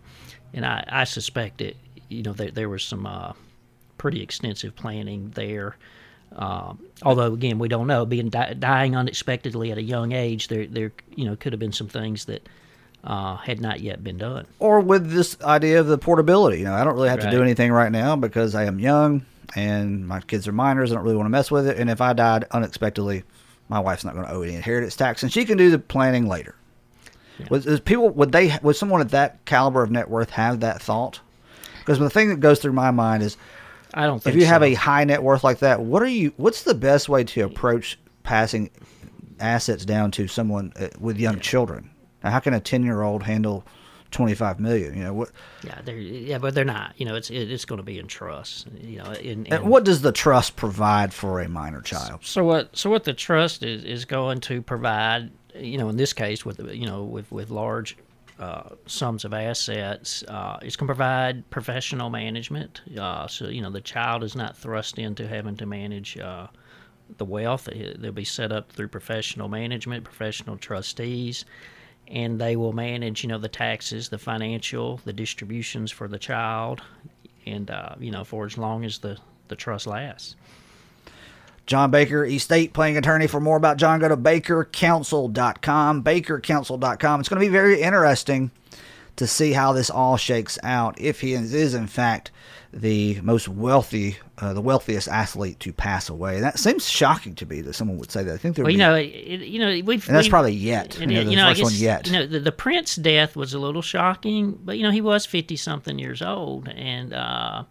and 0.52 0.66
I, 0.66 0.85
I 0.88 1.04
suspect 1.04 1.61
it 1.61 1.76
you 2.09 2.22
know 2.22 2.32
there, 2.32 2.50
there 2.50 2.68
was 2.68 2.82
some 2.82 3.06
uh, 3.06 3.32
pretty 3.98 4.22
extensive 4.22 4.74
planning 4.76 5.30
there. 5.35 5.76
Um, 6.35 6.85
although 7.02 7.32
again, 7.32 7.59
we 7.59 7.68
don't 7.68 7.87
know. 7.87 8.04
Being 8.04 8.28
di- 8.28 8.54
dying 8.54 8.96
unexpectedly 8.96 9.70
at 9.72 9.78
a 9.78 9.82
young 9.82 10.12
age, 10.12 10.48
there 10.48 10.66
there 10.66 10.92
you 11.14 11.24
know 11.24 11.37
could 11.37 11.52
have 11.52 11.61
been 11.61 11.72
some 11.72 11.88
things 11.88 12.26
that 12.26 12.48
uh, 13.06 13.36
had 13.36 13.60
not 13.60 13.80
yet 13.80 14.02
been 14.02 14.18
done. 14.18 14.46
or 14.58 14.80
with 14.80 15.10
this 15.10 15.40
idea 15.42 15.80
of 15.80 15.86
the 15.86 15.96
portability. 15.98 16.58
You 16.58 16.64
know, 16.64 16.74
I 16.74 16.84
don't 16.84 16.94
really 16.94 17.08
have 17.08 17.20
to 17.20 17.30
do 17.30 17.42
anything 17.42 17.72
right 17.72 17.92
now 17.92 18.16
because 18.16 18.54
I 18.54 18.64
am 18.64 18.78
young 18.80 19.24
and 19.54 20.06
my 20.06 20.20
kids 20.20 20.48
are 20.48 20.52
minors. 20.52 20.90
I 20.90 20.96
don't 20.96 21.04
really 21.04 21.16
want 21.16 21.26
to 21.26 21.30
mess 21.30 21.50
with 21.50 21.68
it. 21.68 21.78
And 21.78 21.88
if 21.88 22.00
I 22.00 22.12
died 22.12 22.46
unexpectedly, 22.50 23.22
my 23.68 23.78
wife's 23.80 24.04
not 24.04 24.14
going 24.14 24.26
to 24.26 24.32
owe 24.32 24.42
any 24.42 24.54
inheritance 24.54 24.96
tax, 24.96 25.22
and 25.22 25.32
she 25.32 25.44
can 25.44 25.56
do 25.56 25.70
the 25.70 25.78
planning 25.78 26.26
later. 26.28 26.54
Was 27.50 27.66
is 27.66 27.80
people 27.80 28.08
would 28.10 28.32
they 28.32 28.56
would 28.62 28.76
someone 28.76 29.00
at 29.02 29.10
that 29.10 29.44
caliber 29.44 29.82
of 29.82 29.90
net 29.90 30.08
worth 30.08 30.30
have 30.30 30.60
that 30.60 30.80
thought? 30.80 31.20
Because 31.80 31.98
the 31.98 32.08
thing 32.10 32.30
that 32.30 32.40
goes 32.40 32.60
through 32.60 32.72
my 32.72 32.90
mind 32.90 33.22
is 33.22 33.36
I 33.92 34.06
don't 34.06 34.26
if 34.26 34.34
you 34.34 34.46
have 34.46 34.62
a 34.62 34.74
high 34.74 35.04
net 35.04 35.22
worth 35.22 35.44
like 35.44 35.58
that, 35.58 35.80
what 35.80 36.02
are 36.02 36.08
you? 36.08 36.32
What's 36.38 36.62
the 36.62 36.74
best 36.74 37.08
way 37.08 37.24
to 37.24 37.42
approach 37.42 37.98
passing 38.22 38.70
assets 39.38 39.84
down 39.84 40.10
to 40.12 40.26
someone 40.28 40.72
uh, 40.80 40.88
with 40.98 41.18
young 41.18 41.38
children? 41.40 41.90
How 42.30 42.40
can 42.40 42.54
a 42.54 42.60
ten 42.60 42.82
year 42.82 43.02
old 43.02 43.22
handle 43.22 43.64
twenty 44.10 44.34
five 44.34 44.60
million? 44.60 44.96
You 44.96 45.04
know 45.04 45.14
what? 45.14 45.30
Yeah, 45.64 45.80
they're 45.84 45.96
yeah, 45.98 46.38
but 46.38 46.54
they're 46.54 46.64
not. 46.64 46.94
You 46.96 47.06
know, 47.06 47.14
it's 47.14 47.30
it's 47.30 47.64
going 47.64 47.78
to 47.78 47.84
be 47.84 47.98
in 47.98 48.06
trust. 48.06 48.68
You 48.80 48.98
know, 48.98 49.12
in, 49.12 49.46
And 49.46 49.64
in 49.64 49.68
what 49.68 49.84
does 49.84 50.02
the 50.02 50.12
trust 50.12 50.56
provide 50.56 51.12
for 51.12 51.40
a 51.40 51.48
minor 51.48 51.80
child? 51.80 52.20
So 52.24 52.44
what? 52.44 52.76
So 52.76 52.90
what 52.90 53.04
the 53.04 53.14
trust 53.14 53.62
is 53.62 53.84
is 53.84 54.04
going 54.04 54.40
to 54.42 54.62
provide? 54.62 55.30
You 55.54 55.78
know, 55.78 55.88
in 55.88 55.96
this 55.96 56.12
case, 56.12 56.44
with 56.44 56.60
you 56.72 56.86
know, 56.86 57.04
with 57.04 57.30
with 57.32 57.50
large 57.50 57.96
uh, 58.38 58.70
sums 58.86 59.24
of 59.24 59.32
assets, 59.32 60.22
uh, 60.28 60.58
it's 60.62 60.76
going 60.76 60.86
to 60.86 60.94
provide 60.94 61.48
professional 61.50 62.10
management. 62.10 62.82
Uh, 62.98 63.26
so 63.26 63.48
you 63.48 63.62
know, 63.62 63.70
the 63.70 63.80
child 63.80 64.22
is 64.22 64.36
not 64.36 64.56
thrust 64.56 64.98
into 64.98 65.26
having 65.26 65.56
to 65.56 65.66
manage. 65.66 66.18
Uh, 66.18 66.46
the 67.18 67.24
wealth 67.24 67.68
they'll 67.98 68.10
be 68.10 68.24
set 68.24 68.50
up 68.50 68.72
through 68.72 68.88
professional 68.88 69.48
management, 69.48 70.02
professional 70.02 70.56
trustees, 70.56 71.44
and 72.08 72.40
they 72.40 72.56
will 72.56 72.72
manage, 72.72 73.22
you 73.22 73.28
know, 73.28 73.38
the 73.38 73.48
taxes, 73.48 74.08
the 74.08 74.18
financial, 74.18 75.00
the 75.04 75.12
distributions 75.12 75.90
for 75.90 76.08
the 76.08 76.18
child, 76.18 76.82
and 77.46 77.70
uh, 77.70 77.94
you 77.98 78.10
know, 78.10 78.24
for 78.24 78.46
as 78.46 78.56
long 78.56 78.84
as 78.84 78.98
the 78.98 79.18
the 79.48 79.56
trust 79.56 79.86
lasts. 79.86 80.36
John 81.66 81.90
Baker, 81.90 82.24
estate 82.24 82.72
planning 82.72 82.96
attorney. 82.96 83.26
For 83.26 83.40
more 83.40 83.56
about 83.56 83.76
John, 83.76 83.98
go 83.98 84.08
to 84.08 84.16
bakercounsel.com. 84.16 86.04
Bakercounsel.com. 86.04 87.20
It's 87.20 87.28
going 87.28 87.40
to 87.40 87.46
be 87.46 87.52
very 87.52 87.80
interesting 87.80 88.52
to 89.16 89.26
see 89.26 89.52
how 89.52 89.72
this 89.72 89.90
all 89.90 90.16
shakes 90.16 90.59
out. 90.62 91.00
If 91.00 91.20
he 91.20 91.33
is, 91.35 91.52
is 91.55 91.74
in 91.74 91.87
fact 91.87 92.31
the 92.72 93.18
most 93.22 93.48
wealthy, 93.48 94.16
uh, 94.38 94.52
the 94.52 94.61
wealthiest 94.61 95.09
athlete 95.09 95.59
to 95.61 95.72
pass 95.72 96.09
away, 96.11 96.35
and 96.35 96.44
that 96.44 96.59
seems 96.59 96.87
shocking 96.88 97.35
to 97.37 97.46
me 97.46 97.62
that 97.62 97.72
someone 97.72 97.96
would 97.96 98.11
say 98.11 98.22
that. 98.22 98.35
I 98.35 98.37
think 98.37 98.57
there 98.57 98.64
Well, 98.64 98.72
you 98.72 98.76
be- 98.76 98.85
know, 98.85 98.94
it, 98.94 99.09
you 99.46 99.59
know, 99.59 99.68
we've 99.87 100.07
and 100.07 100.14
that's 100.16 100.24
we've- 100.24 100.31
probably 100.31 100.52
yet. 100.52 100.98
and 101.00 101.11
You 101.11 101.18
know, 101.18 101.24
the 101.24 101.31
you 101.31 101.37
know, 101.37 101.48
first 101.48 101.62
one 101.62 101.72
yet. 101.74 102.07
You 102.07 102.12
know, 102.12 102.26
the, 102.26 102.40
the 102.40 102.52
Prince 102.52 102.96
death 102.96 103.35
was 103.37 103.55
a 103.55 103.59
little 103.59 103.83
shocking, 103.83 104.59
but 104.62 104.76
you 104.76 104.83
know, 104.83 104.90
he 104.90 105.00
was 105.00 105.24
fifty 105.24 105.57
something 105.57 105.98
years 105.98 106.20
old, 106.20 106.68
and 106.68 107.14
uh, 107.14 107.64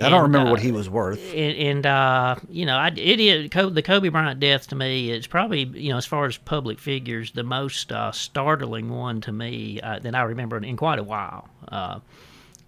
I 0.00 0.08
don't 0.08 0.12
and, 0.14 0.22
remember 0.24 0.48
uh, 0.48 0.50
what 0.52 0.60
he 0.60 0.72
was 0.72 0.88
worth. 0.90 1.20
and, 1.34 1.56
and 1.56 1.86
uh, 1.86 2.36
you 2.48 2.66
know, 2.66 2.76
I, 2.76 2.88
it 2.88 3.20
is 3.20 3.50
the 3.50 3.82
Kobe 3.82 4.08
Bryant 4.08 4.40
death 4.40 4.68
to 4.68 4.74
me 4.74 5.10
is 5.10 5.26
probably 5.26 5.64
you 5.64 5.90
know 5.90 5.96
as 5.96 6.06
far 6.06 6.26
as 6.26 6.36
public 6.36 6.78
figures 6.80 7.32
the 7.32 7.44
most 7.44 7.92
uh, 7.92 8.12
startling 8.12 8.90
one 8.90 9.20
to 9.22 9.32
me 9.32 9.80
uh, 9.80 9.98
that 10.00 10.14
I 10.14 10.22
remember 10.22 10.58
in, 10.58 10.76
quite 10.76 10.98
a 10.98 11.04
while. 11.04 11.48
Uh, 11.68 12.00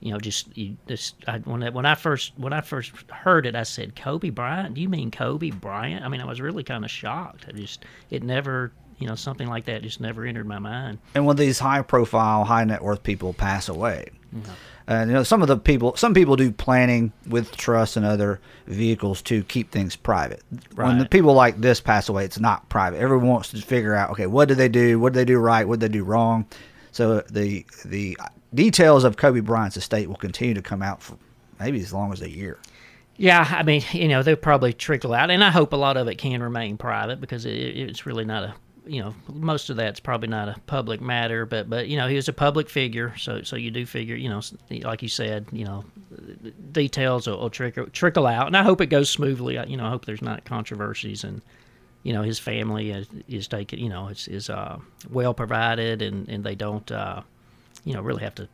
you 0.00 0.12
know, 0.12 0.18
just 0.18 0.56
you 0.56 0.76
just 0.86 1.16
I, 1.26 1.38
when 1.38 1.62
I, 1.62 1.70
when 1.70 1.86
I 1.86 1.94
first 1.94 2.32
when 2.36 2.52
I 2.52 2.60
first 2.60 2.92
heard 3.10 3.46
it, 3.46 3.56
I 3.56 3.64
said 3.64 3.96
Kobe 3.96 4.30
Bryant. 4.30 4.74
Do 4.74 4.80
you 4.80 4.88
mean 4.88 5.10
Kobe 5.10 5.50
Bryant? 5.50 6.04
I 6.04 6.08
mean, 6.08 6.20
I 6.20 6.26
was 6.26 6.40
really 6.40 6.62
kind 6.62 6.84
of 6.84 6.90
shocked. 6.90 7.46
I 7.48 7.52
just 7.52 7.84
it 8.10 8.22
never 8.22 8.72
you 8.98 9.06
know 9.06 9.14
something 9.14 9.48
like 9.48 9.64
that 9.66 9.82
just 9.82 10.00
never 10.00 10.24
entered 10.24 10.46
my 10.46 10.58
mind. 10.58 10.98
and 11.14 11.26
when 11.26 11.36
these 11.36 11.58
high 11.58 11.82
profile, 11.82 12.44
high 12.44 12.64
net 12.64 12.82
worth 12.82 13.02
people 13.02 13.32
pass 13.32 13.68
away. 13.68 14.10
Mm-hmm. 14.36 14.52
And 14.88 15.10
you 15.10 15.14
know, 15.14 15.22
some 15.24 15.42
of 15.42 15.48
the 15.48 15.56
people, 15.56 15.96
some 15.96 16.14
people 16.14 16.36
do 16.36 16.52
planning 16.52 17.12
with 17.26 17.56
trusts 17.56 17.96
and 17.96 18.06
other 18.06 18.40
vehicles 18.66 19.20
to 19.22 19.42
keep 19.44 19.72
things 19.72 19.96
private. 19.96 20.42
Right. 20.74 20.88
When 20.88 20.98
the 20.98 21.06
people 21.06 21.34
like 21.34 21.60
this 21.60 21.80
pass 21.80 22.08
away, 22.08 22.24
it's 22.24 22.38
not 22.38 22.68
private. 22.68 22.98
Everyone 22.98 23.26
wants 23.26 23.50
to 23.50 23.60
figure 23.60 23.94
out, 23.94 24.10
okay, 24.10 24.26
what 24.26 24.46
did 24.46 24.58
they 24.58 24.68
do? 24.68 25.00
What 25.00 25.12
did 25.12 25.20
they 25.20 25.24
do 25.24 25.38
right? 25.38 25.66
What 25.66 25.80
did 25.80 25.90
they 25.90 25.98
do 25.98 26.04
wrong? 26.04 26.46
So 26.92 27.20
the 27.22 27.66
the 27.84 28.16
details 28.54 29.04
of 29.04 29.16
Kobe 29.16 29.40
Bryant's 29.40 29.76
estate 29.76 30.08
will 30.08 30.16
continue 30.16 30.54
to 30.54 30.62
come 30.62 30.82
out 30.82 31.02
for 31.02 31.18
maybe 31.58 31.80
as 31.80 31.92
long 31.92 32.12
as 32.12 32.22
a 32.22 32.30
year. 32.30 32.58
Yeah, 33.18 33.46
I 33.50 33.62
mean, 33.62 33.82
you 33.92 34.08
know, 34.08 34.22
they'll 34.22 34.36
probably 34.36 34.72
trickle 34.72 35.14
out, 35.14 35.30
and 35.30 35.42
I 35.42 35.50
hope 35.50 35.72
a 35.72 35.76
lot 35.76 35.96
of 35.96 36.06
it 36.06 36.16
can 36.16 36.42
remain 36.42 36.76
private 36.76 37.20
because 37.20 37.46
it, 37.46 37.54
it's 37.54 38.06
really 38.06 38.24
not 38.24 38.44
a, 38.44 38.54
you 38.86 39.02
know, 39.02 39.14
most 39.32 39.70
of 39.70 39.76
that's 39.76 40.00
probably 40.00 40.28
not 40.28 40.48
a 40.48 40.56
public 40.66 41.00
matter. 41.00 41.46
But 41.46 41.68
but 41.68 41.88
you 41.88 41.96
know, 41.96 42.08
he 42.08 42.16
was 42.16 42.28
a 42.28 42.32
public 42.32 42.68
figure, 42.68 43.14
so 43.16 43.42
so 43.42 43.56
you 43.56 43.70
do 43.70 43.86
figure, 43.86 44.16
you 44.16 44.28
know, 44.28 44.40
like 44.82 45.02
you 45.02 45.08
said, 45.08 45.46
you 45.52 45.64
know, 45.64 45.84
details 46.72 47.26
will, 47.26 47.38
will 47.38 47.50
trickle 47.50 47.86
trickle 47.86 48.26
out, 48.26 48.46
and 48.46 48.56
I 48.56 48.62
hope 48.62 48.80
it 48.80 48.86
goes 48.86 49.10
smoothly. 49.10 49.58
I, 49.58 49.64
you 49.64 49.76
know, 49.76 49.86
I 49.86 49.90
hope 49.90 50.04
there's 50.04 50.22
not 50.22 50.44
controversies 50.44 51.24
and. 51.24 51.42
You 52.02 52.12
know 52.12 52.22
his 52.22 52.38
family 52.38 52.92
is, 52.92 53.08
is 53.26 53.48
taken. 53.48 53.80
You 53.80 53.88
know 53.88 54.06
is 54.06 54.28
is 54.28 54.48
uh, 54.48 54.78
well 55.10 55.34
provided, 55.34 56.02
and, 56.02 56.28
and 56.28 56.44
they 56.44 56.54
don't. 56.54 56.88
Uh, 56.88 57.22
you 57.86 57.94
know 57.94 58.02
really 58.02 58.22
have 58.22 58.34
to 58.34 58.48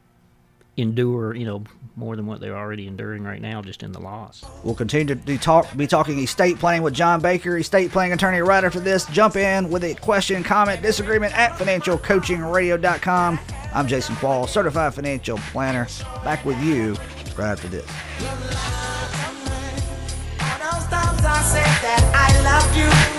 endure, 0.76 1.34
you 1.34 1.44
know, 1.44 1.64
more 1.96 2.16
than 2.16 2.26
what 2.26 2.40
they're 2.40 2.56
already 2.56 2.86
enduring 2.86 3.22
right 3.22 3.40
now 3.42 3.60
just 3.60 3.82
in 3.82 3.92
the 3.92 4.00
loss. 4.00 4.44
We'll 4.64 4.74
continue 4.74 5.14
to 5.14 5.38
talk, 5.38 5.76
be 5.76 5.86
talking 5.86 6.18
estate 6.18 6.58
planning 6.58 6.82
with 6.82 6.94
John 6.94 7.20
Baker, 7.20 7.58
estate 7.58 7.90
planning 7.90 8.14
attorney, 8.14 8.40
right 8.40 8.64
after 8.64 8.80
this. 8.80 9.04
Jump 9.06 9.36
in 9.36 9.70
with 9.70 9.84
a 9.84 9.94
question, 9.94 10.42
comment, 10.42 10.80
disagreement 10.80 11.36
at 11.36 11.52
financialcoachingradio.com. 11.52 13.38
I'm 13.74 13.86
Jason 13.86 14.14
Qualls, 14.16 14.48
certified 14.48 14.94
financial 14.94 15.38
planner. 15.38 15.86
Back 16.24 16.44
with 16.44 16.62
you 16.62 16.94
right 17.36 17.52
after 17.52 17.68
this. 17.68 17.86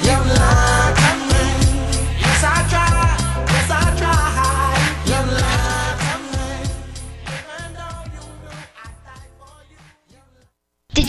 Yes, 0.05 0.72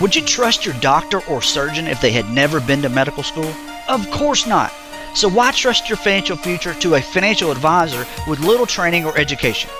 Would 0.00 0.16
you 0.16 0.22
trust 0.22 0.66
your 0.66 0.74
doctor 0.80 1.20
or 1.26 1.40
surgeon 1.40 1.86
if 1.86 2.00
they 2.00 2.10
had 2.10 2.28
never 2.28 2.60
been 2.60 2.82
to 2.82 2.88
medical 2.88 3.22
school? 3.22 3.52
Of 3.88 4.10
course 4.10 4.44
not. 4.44 4.72
So 5.14 5.28
why 5.28 5.52
trust 5.52 5.88
your 5.88 5.96
financial 5.96 6.36
future 6.36 6.74
to 6.74 6.96
a 6.96 7.00
financial 7.00 7.52
advisor 7.52 8.04
with 8.26 8.40
little 8.40 8.66
training 8.66 9.04
or 9.04 9.16
education? 9.16 9.70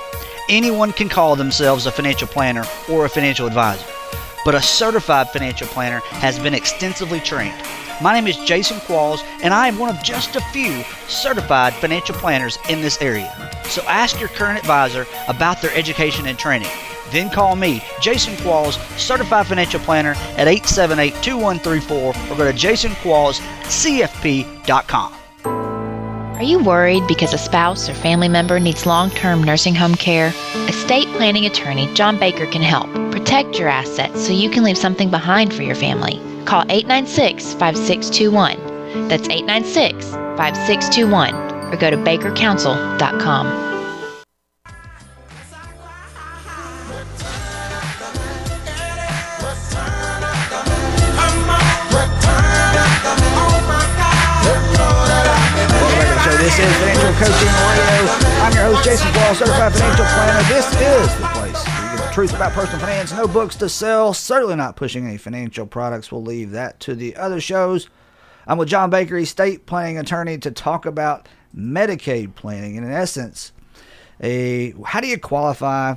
Anyone 0.49 0.93
can 0.93 1.09
call 1.09 1.35
themselves 1.35 1.87
a 1.87 1.91
financial 1.91 2.29
planner 2.29 2.63
or 2.89 3.05
a 3.05 3.09
financial 3.09 3.49
advisor, 3.49 3.85
but 4.45 4.55
a 4.55 4.63
certified 4.63 5.31
financial 5.31 5.67
planner 5.67 5.99
has 6.21 6.39
been 6.39 6.55
extensively 6.55 7.19
trained. 7.19 7.61
My 8.01 8.15
name 8.15 8.29
is 8.29 8.37
Jason 8.37 8.79
Qualls, 8.79 9.25
and 9.43 9.53
I 9.53 9.67
am 9.67 9.79
one 9.79 9.91
of 9.91 10.01
just 10.01 10.37
a 10.37 10.41
few 10.53 10.85
certified 11.09 11.75
financial 11.75 12.15
planners 12.15 12.57
in 12.69 12.83
this 12.83 13.01
area. 13.01 13.33
So 13.65 13.83
ask 13.83 14.21
your 14.21 14.29
current 14.29 14.61
advisor 14.61 15.07
about 15.27 15.61
their 15.61 15.75
education 15.75 16.27
and 16.27 16.39
training. 16.39 16.71
Then 17.11 17.31
call 17.31 17.57
me, 17.57 17.83
Jason 18.01 18.35
Qualls, 18.35 18.79
Certified 18.99 19.47
Financial 19.47 19.81
Planner, 19.81 20.15
at 20.37 20.49
878 20.49 21.15
2134 21.23 21.99
or 21.99 22.13
go 22.37 22.45
to 22.51 22.53
jasonquallscfp.com. 22.53 25.15
Are 26.35 26.43
you 26.43 26.59
worried 26.59 27.07
because 27.07 27.33
a 27.33 27.39
spouse 27.39 27.89
or 27.89 27.95
family 27.95 28.29
member 28.29 28.59
needs 28.59 28.87
long 28.87 29.11
term 29.11 29.45
nursing 29.45 29.75
home 29.75 29.95
care? 29.95 30.33
Estate 30.69 31.07
planning 31.17 31.47
attorney 31.47 31.89
John 31.95 32.19
Baker 32.19 32.47
can 32.47 32.61
help. 32.61 32.91
Protect 33.13 33.57
your 33.57 33.69
assets 33.69 34.27
so 34.27 34.33
you 34.33 34.51
can 34.51 34.65
leave 34.65 34.77
something 34.77 35.11
behind 35.11 35.55
for 35.55 35.63
your 35.63 35.77
family. 35.77 36.21
Call 36.45 36.65
896 36.69 37.55
5621. 37.55 39.09
That's 39.09 39.29
896 39.29 40.11
5621 40.11 41.35
or 41.73 41.77
go 41.77 41.91
to 41.91 41.97
bakercounsel.com. 41.97 43.74
is 56.65 56.77
Financial 56.77 57.13
Coaching 57.13 57.49
Radio. 57.69 58.13
I'm 58.41 58.53
your 58.55 58.65
host, 58.65 58.85
Jason 58.85 59.09
Qualls, 59.09 59.37
Certified 59.37 59.73
Financial 59.75 60.05
Planner. 60.07 60.43
This 60.49 60.67
is 60.67 61.19
the 61.19 61.27
place 61.27 61.67
where 61.67 61.93
you 61.93 61.97
get 61.99 62.07
the 62.07 62.13
truth 62.15 62.35
about 62.35 62.53
personal 62.53 62.81
finance. 62.81 63.13
No 63.13 63.29
books 63.29 63.57
to 63.57 63.69
sell. 63.69 64.15
Certainly 64.15 64.57
not 64.57 64.75
pushing 64.75 65.07
any 65.07 65.19
financial 65.19 65.67
products. 65.67 66.11
We'll 66.11 66.23
leave 66.23 66.53
that 66.53 66.81
to 66.81 66.95
the 66.95 67.17
other 67.17 67.39
shows. 67.39 67.91
I'm 68.47 68.57
with 68.57 68.69
John 68.69 68.89
Baker, 68.89 69.19
estate 69.19 69.67
planning 69.67 69.99
attorney, 69.99 70.39
to 70.39 70.51
talk 70.51 70.87
about 70.87 71.29
Medicaid 71.55 72.35
planning. 72.35 72.79
And 72.79 72.87
in 72.87 72.93
essence, 72.93 73.53
a 74.23 74.73
how 74.87 75.01
do 75.01 75.07
you 75.07 75.19
qualify? 75.19 75.97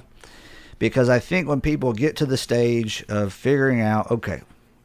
Because 0.80 1.08
I 1.08 1.20
think 1.20 1.48
when 1.48 1.62
people 1.62 1.94
get 1.94 2.18
to 2.18 2.26
the 2.26 2.38
stage 2.38 3.06
of 3.08 3.32
figuring 3.32 3.80
out, 3.80 4.12
okay, 4.12 4.42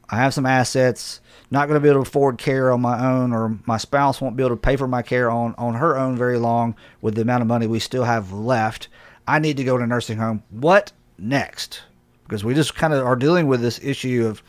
I 0.09 0.17
have 0.17 0.33
some 0.33 0.45
assets 0.45 1.21
not 1.53 1.67
going 1.67 1.79
to 1.79 1.83
be 1.83 1.89
able 1.89 2.03
to 2.03 2.09
afford 2.09 2.37
care 2.39 2.71
on 2.71 2.81
my 2.81 3.05
own, 3.05 3.31
or 3.31 3.57
my 3.65 3.77
spouse 3.77 4.19
won't 4.19 4.35
be 4.35 4.43
able 4.43 4.55
to 4.55 4.61
pay 4.61 4.75
for 4.75 4.87
my 4.87 5.03
care 5.03 5.29
on, 5.29 5.53
on 5.57 5.75
her 5.75 5.97
own 5.97 6.17
very 6.17 6.37
long 6.37 6.75
with 7.01 7.15
the 7.15 7.21
amount 7.21 7.41
of 7.41 7.47
money 7.47 7.67
we 7.67 7.79
still 7.79 8.03
have 8.03 8.31
left. 8.33 8.87
I 9.27 9.39
need 9.39 9.57
to 9.57 9.63
go 9.63 9.77
to 9.77 9.85
nursing 9.85 10.17
home. 10.17 10.43
What 10.49 10.91
next? 11.17 11.83
Because 12.23 12.43
we 12.43 12.55
just 12.55 12.75
kind 12.75 12.91
of 12.91 13.05
are 13.05 13.15
dealing 13.15 13.47
with 13.47 13.61
this 13.61 13.79
issue 13.83 14.25
of 14.25 14.41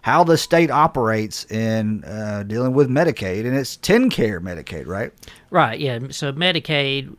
how 0.00 0.24
the 0.24 0.38
state 0.38 0.70
operates 0.70 1.44
in 1.50 2.02
uh, 2.04 2.44
dealing 2.46 2.72
with 2.72 2.88
Medicaid, 2.88 3.46
and 3.46 3.54
it's 3.54 3.76
TennCare 3.76 4.40
Medicaid, 4.40 4.86
right? 4.86 5.12
Right. 5.50 5.78
Yeah. 5.78 5.98
So 6.10 6.32
Medicaid, 6.32 7.14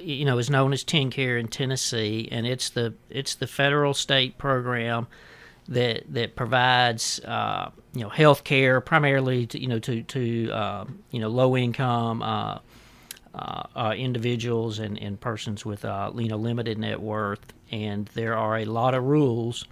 you 0.00 0.24
know, 0.24 0.38
is 0.38 0.48
known 0.48 0.72
as 0.72 0.82
TennCare 0.82 1.38
in 1.38 1.48
Tennessee, 1.48 2.26
and 2.32 2.46
it's 2.46 2.70
the 2.70 2.94
it's 3.10 3.34
the 3.34 3.46
federal 3.46 3.92
state 3.92 4.38
program 4.38 5.08
that 5.68 6.04
that 6.12 6.36
provides 6.36 7.20
uh, 7.20 7.70
you 7.92 8.02
know 8.02 8.08
health 8.08 8.44
care 8.44 8.80
primarily 8.80 9.46
to 9.46 9.60
you 9.60 9.68
know 9.68 9.78
to 9.78 10.02
to 10.02 10.50
uh, 10.50 10.84
you 11.10 11.20
know 11.20 11.28
low 11.28 11.56
income 11.56 12.22
uh, 12.22 12.58
uh, 13.34 13.62
uh 13.74 13.94
individuals 13.96 14.78
and, 14.78 14.98
and 14.98 15.20
persons 15.20 15.64
with 15.64 15.84
uh, 15.84 16.10
you 16.16 16.28
know 16.28 16.36
limited 16.36 16.78
net 16.78 17.00
worth. 17.00 17.52
And 17.72 18.06
there 18.14 18.36
are 18.36 18.58
a 18.58 18.64
lot 18.64 18.94
of 18.94 19.02
rules 19.02 19.64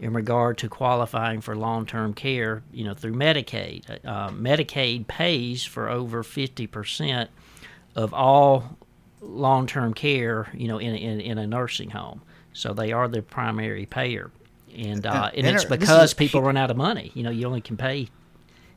in 0.00 0.12
regard 0.12 0.58
to 0.58 0.68
qualifying 0.68 1.40
for 1.40 1.54
long-term 1.54 2.14
care 2.14 2.62
you 2.72 2.84
know 2.84 2.94
through 2.94 3.14
Medicaid. 3.14 3.84
Medicaid 4.04 5.06
pays 5.06 5.64
for 5.64 5.88
over 5.88 6.24
50% 6.24 7.28
of 7.94 8.12
all 8.12 8.78
long-term 9.20 9.94
care 9.94 10.48
you 10.54 10.66
know 10.66 10.78
in, 10.78 10.96
in, 10.96 11.20
in 11.20 11.38
a 11.38 11.46
nursing 11.46 11.90
home. 11.90 12.22
So 12.52 12.74
they 12.74 12.90
are 12.90 13.06
the 13.06 13.22
primary 13.22 13.86
payer 13.86 14.32
and 14.76 15.06
uh, 15.06 15.30
and, 15.34 15.46
and 15.46 15.56
it's 15.56 15.64
because 15.64 16.14
people 16.14 16.42
run 16.42 16.56
out 16.56 16.70
of 16.70 16.76
money. 16.76 17.12
You 17.14 17.22
know, 17.22 17.30
you 17.30 17.46
only 17.46 17.60
can 17.60 17.76
pay 17.76 18.08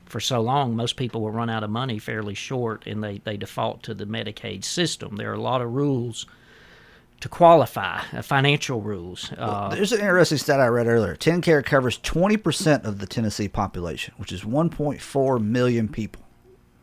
for 0.06 0.20
so 0.20 0.42
long. 0.42 0.76
Most 0.76 0.96
people 0.96 1.22
will 1.22 1.32
run 1.32 1.50
out 1.50 1.64
of 1.64 1.70
money 1.70 2.00
fairly 2.00 2.34
short, 2.34 2.86
and 2.86 3.04
they 3.04 3.20
they 3.20 3.38
default 3.38 3.84
to 3.84 3.94
the 3.94 4.06
Medicaid 4.06 4.64
system. 4.64 5.16
There 5.16 5.32
are 5.32 5.36
a 5.36 5.42
lot 5.42 5.62
of 5.62 5.74
rules 5.74 6.26
to 7.24 7.30
qualify, 7.30 8.02
uh, 8.12 8.22
financial 8.22 8.82
rules. 8.82 9.32
Uh, 9.32 9.36
well, 9.38 9.70
there's 9.70 9.94
an 9.94 10.02
interesting 10.02 10.38
stat 10.38 10.60
I 10.60 10.68
read 10.68 10.88
earlier. 10.88 11.16
TennCare 11.16 11.64
covers 11.64 11.98
20% 12.00 12.84
of 12.84 13.00
the 13.00 13.06
Tennessee 13.06 13.48
population, 13.48 14.14
which 14.18 14.34
is 14.34 14.42
1.4 14.42 15.42
million 15.42 15.88
people. 15.88 16.22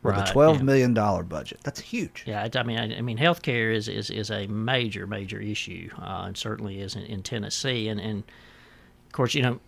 With 0.03 0.15
right, 0.15 0.27
a 0.27 0.33
twelve 0.33 0.57
yeah. 0.57 0.63
million 0.63 0.95
dollar 0.95 1.23
budget, 1.23 1.61
that's 1.63 1.79
huge. 1.79 2.25
Yeah, 2.27 2.49
I 2.55 2.63
mean, 2.63 2.79
I, 2.79 2.97
I, 2.97 3.01
mean, 3.03 3.19
healthcare 3.19 3.71
is, 3.71 3.87
is 3.87 4.09
is 4.09 4.31
a 4.31 4.47
major, 4.47 5.07
major 5.07 5.39
issue, 5.39 5.91
uh, 5.99 6.23
and 6.25 6.35
certainly 6.39 6.81
is 6.81 6.97
in, 6.97 7.03
in 7.03 7.23
Tennessee. 7.23 7.87
And 7.87 8.01
and 8.01 8.23
of 9.11 9.13
course, 9.13 9.35
you 9.35 9.43
know, 9.43 9.59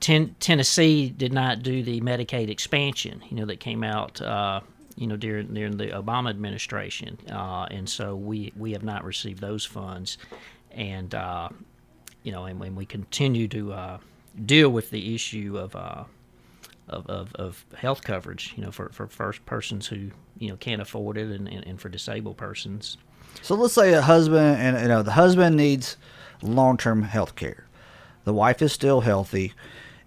ten- 0.00 0.34
Tennessee 0.40 1.10
did 1.10 1.34
not 1.34 1.62
do 1.62 1.82
the 1.82 2.00
Medicaid 2.00 2.48
expansion, 2.48 3.22
you 3.28 3.36
know, 3.36 3.44
that 3.44 3.60
came 3.60 3.84
out, 3.84 4.22
uh, 4.22 4.60
you 4.96 5.06
know, 5.06 5.18
during 5.18 5.52
during 5.52 5.76
the 5.76 5.88
Obama 5.88 6.30
administration, 6.30 7.18
uh, 7.30 7.66
and 7.70 7.86
so 7.86 8.16
we 8.16 8.54
we 8.56 8.72
have 8.72 8.82
not 8.82 9.04
received 9.04 9.42
those 9.42 9.66
funds, 9.66 10.16
and 10.70 11.14
uh, 11.14 11.50
you 12.22 12.32
know, 12.32 12.46
and 12.46 12.58
when 12.58 12.74
we 12.74 12.86
continue 12.86 13.48
to 13.48 13.74
uh, 13.74 13.98
deal 14.46 14.70
with 14.70 14.88
the 14.88 15.14
issue 15.14 15.58
of 15.58 15.76
uh, 15.76 16.04
of, 16.88 17.06
of, 17.06 17.34
of 17.34 17.64
health 17.76 18.02
coverage, 18.02 18.54
you 18.56 18.64
know, 18.64 18.70
for, 18.70 18.88
for 18.88 19.06
first 19.06 19.44
persons 19.44 19.86
who 19.86 20.10
you 20.38 20.48
know 20.48 20.56
can't 20.56 20.80
afford 20.80 21.18
it, 21.18 21.28
and, 21.30 21.48
and, 21.48 21.66
and 21.66 21.78
for 21.78 21.90
disabled 21.90 22.38
persons. 22.38 22.96
So 23.42 23.56
let's 23.56 23.74
say 23.74 23.92
a 23.92 24.00
husband 24.00 24.56
and 24.56 24.80
you 24.80 24.88
know 24.88 25.02
the 25.02 25.12
husband 25.12 25.56
needs 25.56 25.98
long-term 26.40 27.02
health 27.02 27.36
care. 27.36 27.66
The 28.24 28.32
wife 28.32 28.62
is 28.62 28.72
still 28.72 29.00
healthy 29.00 29.54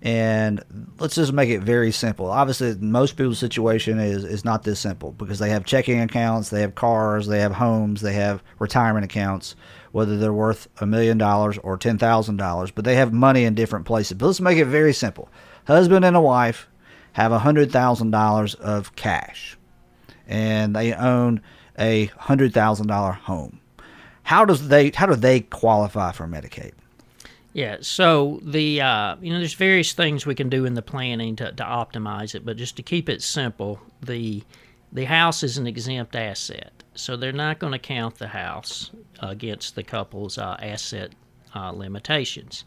and 0.03 0.61
let's 0.99 1.15
just 1.15 1.31
make 1.31 1.49
it 1.49 1.61
very 1.61 1.93
simple. 1.93 2.25
Obviously, 2.29 2.75
most 2.75 3.15
people's 3.15 3.39
situation 3.39 3.99
is, 3.99 4.25
is 4.25 4.43
not 4.43 4.63
this 4.63 4.81
simple 4.81 5.13
because 5.13 5.39
they 5.39 5.49
have 5.49 5.63
checking 5.65 6.01
accounts, 6.01 6.49
they 6.49 6.59
have 6.59 6.75
cars, 6.75 7.25
they 7.25 7.39
have 7.39 7.53
homes, 7.53 8.01
they 8.01 8.11
have 8.11 8.43
retirement 8.59 9.05
accounts, 9.05 9.55
whether 9.93 10.17
they're 10.17 10.33
worth 10.33 10.67
a 10.81 10.85
million 10.85 11.17
dollars 11.17 11.57
or 11.59 11.77
ten 11.77 11.97
thousand 11.97 12.35
dollars, 12.35 12.69
but 12.69 12.83
they 12.83 12.95
have 12.95 13.13
money 13.13 13.45
in 13.45 13.55
different 13.55 13.85
places. 13.85 14.17
But 14.17 14.25
let's 14.25 14.41
make 14.41 14.57
it 14.57 14.65
very 14.65 14.93
simple. 14.93 15.29
Husband 15.67 16.03
and 16.03 16.17
a 16.17 16.21
wife 16.21 16.67
have 17.13 17.31
a 17.31 17.39
hundred 17.39 17.71
thousand 17.71 18.11
dollars 18.11 18.55
of 18.55 18.93
cash 18.97 19.57
and 20.27 20.75
they 20.75 20.93
own 20.93 21.41
a 21.79 22.07
hundred 22.17 22.53
thousand 22.53 22.87
dollar 22.87 23.13
home. 23.13 23.61
How 24.23 24.43
does 24.43 24.67
they 24.67 24.91
how 24.93 25.05
do 25.05 25.15
they 25.15 25.39
qualify 25.39 26.11
for 26.11 26.27
Medicaid? 26.27 26.73
Yeah, 27.53 27.77
so 27.81 28.39
the 28.41 28.81
uh, 28.81 29.15
you 29.21 29.31
know 29.31 29.37
there's 29.37 29.53
various 29.53 29.93
things 29.93 30.25
we 30.25 30.33
can 30.33 30.49
do 30.49 30.65
in 30.65 30.73
the 30.73 30.81
planning 30.81 31.35
to, 31.35 31.51
to 31.51 31.63
optimize 31.63 32.33
it, 32.33 32.43
but 32.43 32.57
just 32.57 32.75
to 32.77 32.83
keep 32.83 33.07
it 33.09 33.21
simple, 33.21 33.79
the 34.01 34.43
the 34.91 35.05
house 35.05 35.43
is 35.43 35.59
an 35.59 35.67
exempt 35.67 36.15
asset, 36.15 36.83
so 36.95 37.15
they're 37.15 37.31
not 37.31 37.59
going 37.59 37.73
to 37.73 37.79
count 37.79 38.15
the 38.15 38.27
house 38.27 38.89
against 39.19 39.75
the 39.75 39.83
couple's 39.83 40.39
uh, 40.39 40.57
asset 40.59 41.13
uh, 41.55 41.71
limitations. 41.71 42.65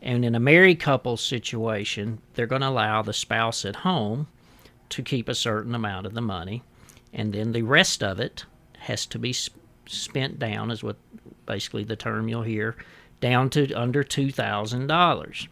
And 0.00 0.24
in 0.24 0.36
a 0.36 0.40
married 0.40 0.78
couple 0.78 1.16
situation, 1.16 2.20
they're 2.34 2.46
going 2.46 2.62
to 2.62 2.68
allow 2.68 3.02
the 3.02 3.12
spouse 3.12 3.64
at 3.64 3.76
home 3.76 4.28
to 4.90 5.02
keep 5.02 5.28
a 5.28 5.34
certain 5.34 5.74
amount 5.74 6.06
of 6.06 6.14
the 6.14 6.20
money, 6.20 6.62
and 7.12 7.32
then 7.32 7.50
the 7.50 7.62
rest 7.62 8.04
of 8.04 8.20
it 8.20 8.44
has 8.78 9.04
to 9.06 9.18
be 9.18 9.32
sp- 9.34 9.58
spent 9.86 10.38
down, 10.38 10.70
is 10.70 10.84
what 10.84 10.96
basically 11.44 11.82
the 11.82 11.96
term 11.96 12.28
you'll 12.28 12.42
hear 12.42 12.76
down 13.20 13.50
to 13.50 13.72
under 13.74 14.02
$2,000. 14.04 15.48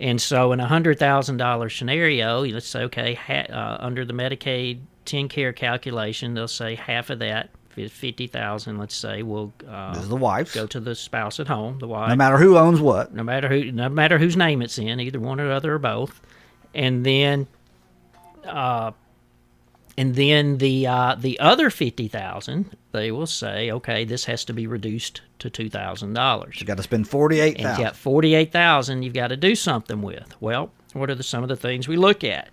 And 0.00 0.20
so 0.20 0.52
in 0.52 0.60
a 0.60 0.66
$100,000 0.66 1.78
scenario, 1.78 2.44
let's 2.44 2.66
say, 2.66 2.82
okay, 2.84 3.14
ha- 3.14 3.46
uh, 3.52 3.76
under 3.80 4.04
the 4.04 4.12
Medicaid 4.12 4.80
TennCare 5.06 5.54
calculation, 5.54 6.34
they'll 6.34 6.48
say 6.48 6.74
half 6.74 7.10
of 7.10 7.18
that, 7.20 7.50
50000 7.70 8.78
let's 8.78 8.94
say, 8.94 9.22
will 9.22 9.52
uh, 9.68 9.98
the 10.06 10.16
wife 10.16 10.52
go 10.54 10.66
to 10.66 10.78
the 10.80 10.94
spouse 10.94 11.40
at 11.40 11.48
home, 11.48 11.78
the 11.78 11.88
wife 11.88 12.08
No 12.10 12.16
matter 12.16 12.36
who 12.36 12.56
owns 12.58 12.80
what. 12.80 13.14
no 13.14 13.22
matter 13.22 13.48
who, 13.48 13.72
no 13.72 13.88
matter 13.88 14.18
whose 14.18 14.36
name 14.36 14.60
it's 14.60 14.76
in, 14.78 15.00
either 15.00 15.18
one 15.20 15.40
or 15.40 15.50
other 15.50 15.74
or 15.74 15.78
both, 15.78 16.20
and 16.74 17.04
then, 17.06 17.46
uh, 18.44 18.90
and 19.98 20.14
then 20.14 20.58
the 20.58 20.86
uh, 20.86 21.14
the 21.18 21.38
other 21.40 21.70
fifty 21.70 22.08
thousand, 22.08 22.76
they 22.92 23.10
will 23.12 23.26
say, 23.26 23.70
okay, 23.70 24.04
this 24.04 24.24
has 24.24 24.44
to 24.46 24.52
be 24.52 24.66
reduced 24.66 25.20
to 25.40 25.50
two 25.50 25.68
thousand 25.68 26.14
dollars. 26.14 26.60
You 26.60 26.66
got 26.66 26.76
to 26.78 26.82
spend 26.82 27.08
forty-eight 27.08 27.56
And 27.56 27.60
you 27.60 27.66
thousand. 27.66 27.84
got 27.84 27.96
forty 27.96 28.34
eight 28.34 28.52
thousand. 28.52 29.02
You've 29.02 29.14
got 29.14 29.28
to 29.28 29.36
do 29.36 29.54
something 29.54 30.02
with. 30.02 30.34
Well, 30.40 30.70
what 30.92 31.10
are 31.10 31.14
the, 31.14 31.22
some 31.22 31.42
of 31.42 31.48
the 31.48 31.56
things 31.56 31.88
we 31.88 31.96
look 31.96 32.24
at? 32.24 32.50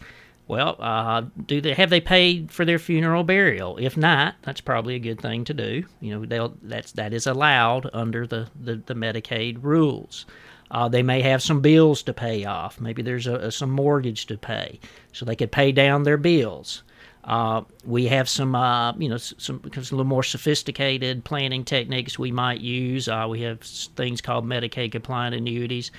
Well, 0.47 0.77
uh, 0.79 1.25
do 1.45 1.61
they 1.61 1.75
have 1.75 1.91
they 1.91 2.01
paid 2.01 2.51
for 2.51 2.65
their 2.65 2.79
funeral 2.79 3.23
burial? 3.23 3.77
If 3.77 3.95
not, 3.95 4.33
that's 4.41 4.61
probably 4.61 4.95
a 4.95 4.99
good 4.99 5.21
thing 5.21 5.43
to 5.45 5.53
do. 5.53 5.83
You 6.01 6.15
know, 6.15 6.25
they'll 6.25 6.57
that's 6.63 6.91
that 6.93 7.13
is 7.13 7.27
allowed 7.27 7.89
under 7.93 8.25
the 8.25 8.49
the, 8.59 8.77
the 8.77 8.95
Medicaid 8.95 9.59
rules. 9.61 10.25
Uh, 10.71 10.87
they 10.87 11.01
may 11.03 11.21
have 11.21 11.41
some 11.41 11.61
bills 11.61 12.03
to 12.03 12.13
pay 12.13 12.45
off. 12.45 12.79
Maybe 12.79 13.01
there's 13.01 13.25
a, 13.27 13.35
a, 13.35 13.51
some 13.51 13.71
mortgage 13.71 14.25
to 14.27 14.37
pay, 14.37 14.79
so 15.13 15.25
they 15.25 15.35
could 15.35 15.51
pay 15.51 15.71
down 15.71 16.03
their 16.03 16.17
bills. 16.17 16.83
Uh, 17.23 17.63
we 17.85 18.05
have 18.07 18.29
some, 18.29 18.55
uh, 18.55 18.93
you 18.93 19.09
know, 19.09 19.17
some 19.17 19.57
because 19.59 19.91
a 19.91 19.95
little 19.95 20.05
more 20.05 20.23
sophisticated 20.23 21.23
planning 21.23 21.63
techniques 21.63 22.17
we 22.17 22.31
might 22.31 22.61
use. 22.61 23.07
Uh, 23.07 23.27
we 23.29 23.41
have 23.41 23.61
things 23.61 24.21
called 24.21 24.45
Medicaid 24.45 24.91
compliant 24.91 25.35
annuities. 25.35 25.91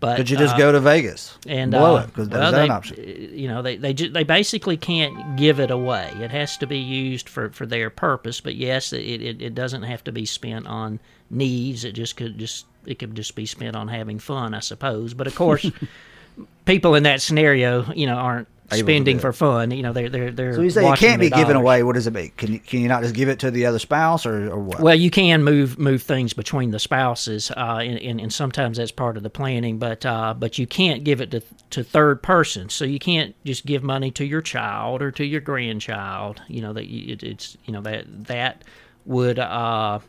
But 0.00 0.16
Could 0.16 0.30
you 0.30 0.38
just 0.38 0.54
uh, 0.54 0.58
go 0.58 0.72
to 0.72 0.80
Vegas 0.80 1.36
and 1.46 1.70
blow 1.70 1.96
uh, 1.96 2.00
it? 2.00 2.06
Because 2.06 2.28
well, 2.30 2.52
that's 2.52 2.64
an 2.64 2.70
option. 2.70 3.30
You 3.34 3.48
know, 3.48 3.60
they 3.60 3.76
they 3.76 3.92
ju- 3.92 4.08
they 4.08 4.24
basically 4.24 4.78
can't 4.78 5.36
give 5.36 5.60
it 5.60 5.70
away. 5.70 6.10
It 6.18 6.30
has 6.30 6.56
to 6.58 6.66
be 6.66 6.78
used 6.78 7.28
for, 7.28 7.50
for 7.50 7.66
their 7.66 7.90
purpose. 7.90 8.40
But 8.40 8.54
yes, 8.54 8.94
it, 8.94 9.04
it, 9.04 9.42
it 9.42 9.54
doesn't 9.54 9.82
have 9.82 10.02
to 10.04 10.12
be 10.12 10.24
spent 10.24 10.66
on 10.66 11.00
needs. 11.28 11.84
It 11.84 11.92
just 11.92 12.16
could 12.16 12.38
just 12.38 12.64
it 12.86 12.98
could 12.98 13.14
just 13.14 13.34
be 13.34 13.44
spent 13.44 13.76
on 13.76 13.88
having 13.88 14.18
fun, 14.18 14.54
I 14.54 14.60
suppose. 14.60 15.12
But 15.12 15.26
of 15.26 15.34
course, 15.34 15.70
people 16.64 16.94
in 16.94 17.02
that 17.02 17.20
scenario, 17.20 17.92
you 17.92 18.06
know, 18.06 18.16
aren't 18.16 18.48
spending 18.78 19.18
for 19.18 19.32
fun. 19.32 19.70
You 19.70 19.82
know, 19.82 19.92
they're 19.92 20.08
they're 20.08 20.30
they're. 20.30 20.54
So 20.54 20.62
you 20.62 20.70
say 20.70 20.88
it 20.88 20.98
can't 20.98 21.20
be 21.20 21.28
their 21.28 21.38
given 21.38 21.56
away. 21.56 21.82
What 21.82 21.94
does 21.94 22.06
it 22.06 22.12
mean? 22.12 22.32
Can 22.36 22.52
you, 22.52 22.58
can 22.58 22.80
you 22.80 22.88
not 22.88 23.02
just 23.02 23.14
give 23.14 23.28
it 23.28 23.38
to 23.40 23.50
the 23.50 23.66
other 23.66 23.78
spouse 23.78 24.26
or, 24.26 24.50
or 24.50 24.58
what? 24.58 24.80
Well, 24.80 24.94
you 24.94 25.10
can 25.10 25.42
move 25.42 25.78
move 25.78 26.02
things 26.02 26.32
between 26.32 26.70
the 26.70 26.78
spouses, 26.78 27.50
uh, 27.50 27.80
and, 27.82 27.98
and, 27.98 28.20
and 28.20 28.32
sometimes 28.32 28.78
that's 28.78 28.90
part 28.90 29.16
of 29.16 29.22
the 29.22 29.30
planning. 29.30 29.78
But 29.78 30.06
uh, 30.06 30.34
but 30.34 30.58
you 30.58 30.66
can't 30.66 31.04
give 31.04 31.20
it 31.20 31.30
to 31.32 31.42
to 31.70 31.84
third 31.84 32.22
person. 32.22 32.68
So 32.68 32.84
you 32.84 32.98
can't 32.98 33.34
just 33.44 33.66
give 33.66 33.82
money 33.82 34.10
to 34.12 34.24
your 34.24 34.42
child 34.42 35.02
or 35.02 35.10
to 35.12 35.24
your 35.24 35.40
grandchild. 35.40 36.40
You 36.48 36.62
know 36.62 36.72
that 36.72 36.84
it, 36.84 37.22
it's 37.22 37.56
you 37.64 37.72
know 37.72 37.82
that 37.82 38.26
that 38.26 38.64
would 39.06 39.38
uh, 39.38 40.00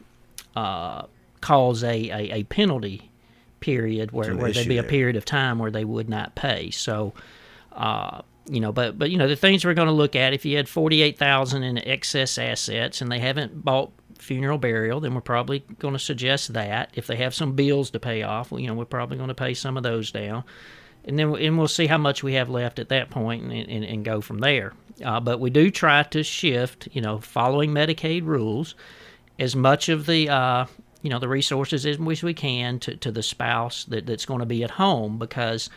uh, 0.56 1.04
cause 1.41 1.84
a, 1.84 2.10
a, 2.10 2.39
a 2.39 2.43
penalty 2.43 3.10
period 3.60 4.12
where, 4.12 4.36
where 4.36 4.52
there'd 4.52 4.67
be 4.67 4.78
a 4.78 4.84
period 4.84 5.15
of 5.15 5.24
time 5.24 5.60
where 5.60 5.71
they 5.71 5.86
would 5.86 6.10
not 6.10 6.36
pay. 6.36 6.71
So. 6.71 7.13
Uh, 7.74 8.21
you 8.47 8.60
know, 8.60 8.71
but 8.71 8.97
but 8.97 9.12
you 9.12 9.17
know 9.17 9.27
the 9.27 9.36
things 9.36 9.63
we're 9.63 9.73
going 9.73 9.88
to 9.88 9.93
look 9.93 10.15
at. 10.15 10.34
If 10.34 10.45
you 10.45 10.58
had 10.58 10.67
forty 10.67 11.01
eight 11.01 11.17
thousand 11.17 11.63
in 11.63 11.77
excess 11.77 12.38
assets 12.38 13.01
and 13.01 13.12
they 13.12 13.19
haven't 13.19 13.63
bought 13.63 13.91
funeral 14.17 14.58
burial, 14.58 14.99
then 14.99 15.13
we're 15.13 15.21
probably 15.21 15.60
going 15.80 15.93
to 15.93 15.99
suggest 15.99 16.54
that. 16.54 16.91
If 16.93 17.08
they 17.08 17.15
have 17.17 17.34
some 17.34 17.54
bills 17.54 17.89
to 17.91 17.99
pay 17.99 18.23
off, 18.23 18.51
you 18.51 18.67
know, 18.67 18.73
we're 18.73 18.86
probably 18.86 19.17
going 19.17 19.30
to 19.30 19.36
pay 19.36 19.54
some 19.54 19.77
of 19.77 19.84
those 19.84 20.12
down, 20.12 20.43
and 21.06 21.17
then 21.17 21.36
and 21.36 21.58
we'll 21.58 21.67
see 21.67 21.88
how 21.88 21.97
much 21.97 22.23
we 22.23 22.34
have 22.34 22.49
left 22.49 22.80
at 22.80 22.89
that 22.89 23.10
point 23.10 23.43
and 23.43 23.51
and, 23.51 23.84
and 23.84 24.06
go 24.06 24.21
from 24.21 24.39
there. 24.39 24.73
Uh, 25.04 25.19
but 25.19 25.39
we 25.39 25.49
do 25.49 25.71
try 25.71 26.04
to 26.04 26.23
shift, 26.23 26.88
you 26.91 27.01
know, 27.01 27.17
following 27.19 27.71
Medicaid 27.71 28.25
rules, 28.25 28.75
as 29.39 29.56
much 29.56 29.89
of 29.89 30.06
the 30.06 30.30
uh, 30.30 30.65
you 31.01 31.10
know 31.10 31.19
the 31.19 31.27
resources 31.27 31.86
as 31.86 31.97
we 31.99 32.34
can 32.34 32.80
to, 32.80 32.95
to 32.97 33.12
the 33.12 33.23
spouse 33.23 33.86
that, 33.86 34.06
that's 34.06 34.25
going 34.25 34.39
to 34.39 34.45
be 34.45 34.63
at 34.63 34.71
home 34.71 35.17
because 35.17 35.69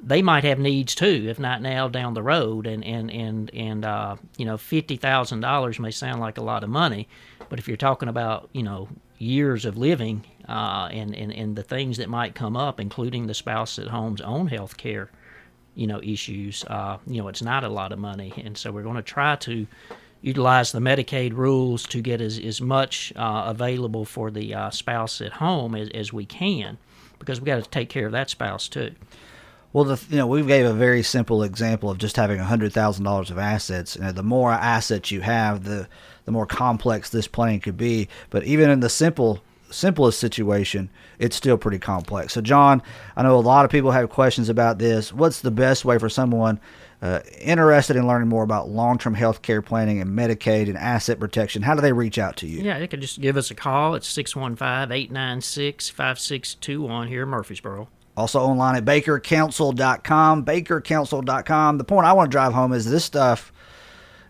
they 0.00 0.22
might 0.22 0.44
have 0.44 0.58
needs 0.58 0.94
too, 0.94 1.26
if 1.28 1.38
not 1.38 1.62
now 1.62 1.88
down 1.88 2.14
the 2.14 2.22
road. 2.22 2.66
And 2.66 2.84
and 2.84 3.10
and 3.10 3.50
and 3.54 3.84
uh, 3.84 4.16
you 4.36 4.44
know, 4.44 4.56
fifty 4.56 4.96
thousand 4.96 5.40
dollars 5.40 5.78
may 5.78 5.90
sound 5.90 6.20
like 6.20 6.38
a 6.38 6.42
lot 6.42 6.64
of 6.64 6.70
money, 6.70 7.08
but 7.48 7.58
if 7.58 7.68
you're 7.68 7.76
talking 7.76 8.08
about 8.08 8.48
you 8.52 8.62
know 8.62 8.88
years 9.18 9.64
of 9.64 9.76
living 9.76 10.24
uh, 10.48 10.88
and 10.92 11.14
and 11.14 11.32
and 11.32 11.56
the 11.56 11.62
things 11.62 11.96
that 11.98 12.08
might 12.08 12.34
come 12.34 12.56
up, 12.56 12.80
including 12.80 13.26
the 13.26 13.34
spouse 13.34 13.78
at 13.78 13.88
home's 13.88 14.20
own 14.20 14.48
health 14.48 14.76
care, 14.76 15.10
you 15.74 15.86
know, 15.86 16.00
issues, 16.02 16.64
uh, 16.68 16.98
you 17.06 17.22
know, 17.22 17.28
it's 17.28 17.42
not 17.42 17.64
a 17.64 17.68
lot 17.68 17.92
of 17.92 17.98
money, 17.98 18.32
and 18.44 18.56
so 18.56 18.70
we're 18.70 18.82
going 18.82 18.96
to 18.96 19.02
try 19.02 19.36
to 19.36 19.66
utilize 20.22 20.72
the 20.72 20.80
Medicaid 20.80 21.32
rules 21.34 21.86
to 21.86 22.00
get 22.00 22.20
as, 22.20 22.38
as 22.38 22.60
much 22.60 23.12
uh, 23.16 23.44
available 23.46 24.04
for 24.04 24.30
the 24.30 24.54
uh, 24.54 24.70
spouse 24.70 25.20
at 25.20 25.32
home 25.32 25.74
as, 25.74 25.88
as 25.90 26.12
we 26.12 26.24
can 26.24 26.78
because 27.18 27.40
we 27.40 27.46
got 27.46 27.62
to 27.62 27.70
take 27.70 27.88
care 27.88 28.06
of 28.06 28.12
that 28.12 28.28
spouse 28.30 28.68
too. 28.68 28.92
Well, 29.76 29.84
the, 29.84 30.02
you 30.08 30.16
know, 30.16 30.26
we 30.26 30.40
gave 30.40 30.64
a 30.64 30.72
very 30.72 31.02
simple 31.02 31.42
example 31.42 31.90
of 31.90 31.98
just 31.98 32.16
having 32.16 32.38
hundred 32.38 32.72
thousand 32.72 33.04
dollars 33.04 33.30
of 33.30 33.36
assets. 33.36 33.94
You 33.94 34.04
know, 34.04 34.12
the 34.12 34.22
more 34.22 34.50
assets 34.50 35.10
you 35.10 35.20
have, 35.20 35.64
the 35.64 35.86
the 36.24 36.32
more 36.32 36.46
complex 36.46 37.10
this 37.10 37.28
plan 37.28 37.60
could 37.60 37.76
be. 37.76 38.08
But 38.30 38.44
even 38.44 38.70
in 38.70 38.80
the 38.80 38.88
simple 38.88 39.42
simplest 39.70 40.18
situation, 40.18 40.88
it's 41.18 41.36
still 41.36 41.58
pretty 41.58 41.78
complex. 41.78 42.32
So, 42.32 42.40
John, 42.40 42.82
I 43.16 43.22
know 43.22 43.36
a 43.36 43.40
lot 43.40 43.66
of 43.66 43.70
people 43.70 43.90
have 43.90 44.08
questions 44.08 44.48
about 44.48 44.78
this. 44.78 45.12
What's 45.12 45.42
the 45.42 45.50
best 45.50 45.84
way 45.84 45.98
for 45.98 46.08
someone 46.08 46.58
uh, 47.02 47.20
interested 47.38 47.96
in 47.96 48.06
learning 48.06 48.28
more 48.30 48.44
about 48.44 48.70
long-term 48.70 49.12
health 49.12 49.42
care 49.42 49.60
planning 49.60 50.00
and 50.00 50.18
Medicaid 50.18 50.68
and 50.70 50.78
asset 50.78 51.20
protection? 51.20 51.60
How 51.60 51.74
do 51.74 51.82
they 51.82 51.92
reach 51.92 52.16
out 52.16 52.38
to 52.38 52.46
you? 52.46 52.62
Yeah, 52.62 52.78
they 52.78 52.88
could 52.88 53.02
just 53.02 53.20
give 53.20 53.36
us 53.36 53.50
a 53.50 53.54
call. 53.54 53.94
It's 53.94 54.08
615 54.08 54.90
896 54.90 55.90
5621 55.90 57.08
here 57.08 57.24
in 57.24 57.28
Murfreesboro. 57.28 57.88
Also 58.16 58.40
online 58.40 58.76
at 58.76 58.84
bakercounsel.com, 58.84 60.44
bakercounsel.com. 60.44 61.78
The 61.78 61.84
point 61.84 62.06
I 62.06 62.12
want 62.14 62.30
to 62.30 62.34
drive 62.34 62.54
home 62.54 62.72
is 62.72 62.90
this 62.90 63.04
stuff, 63.04 63.52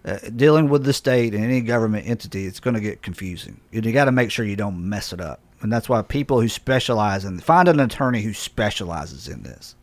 uh, 0.04 0.18
dealing 0.34 0.68
with 0.68 0.84
the 0.84 0.92
state 0.92 1.34
and 1.34 1.44
any 1.44 1.60
government 1.60 2.08
entity, 2.08 2.46
it's 2.46 2.60
going 2.60 2.74
to 2.74 2.80
get 2.80 3.02
confusing. 3.02 3.60
And 3.72 3.84
you 3.84 3.92
got 3.92 4.06
to 4.06 4.12
make 4.12 4.30
sure 4.30 4.44
you 4.44 4.56
don't 4.56 4.88
mess 4.88 5.12
it 5.12 5.20
up. 5.20 5.40
And 5.62 5.72
that's 5.72 5.88
why 5.88 6.02
people 6.02 6.40
who 6.40 6.48
specialize 6.48 7.24
in, 7.24 7.38
find 7.40 7.68
an 7.68 7.80
attorney 7.80 8.22
who 8.22 8.34
specializes 8.34 9.28
in 9.28 9.42
this. 9.42 9.74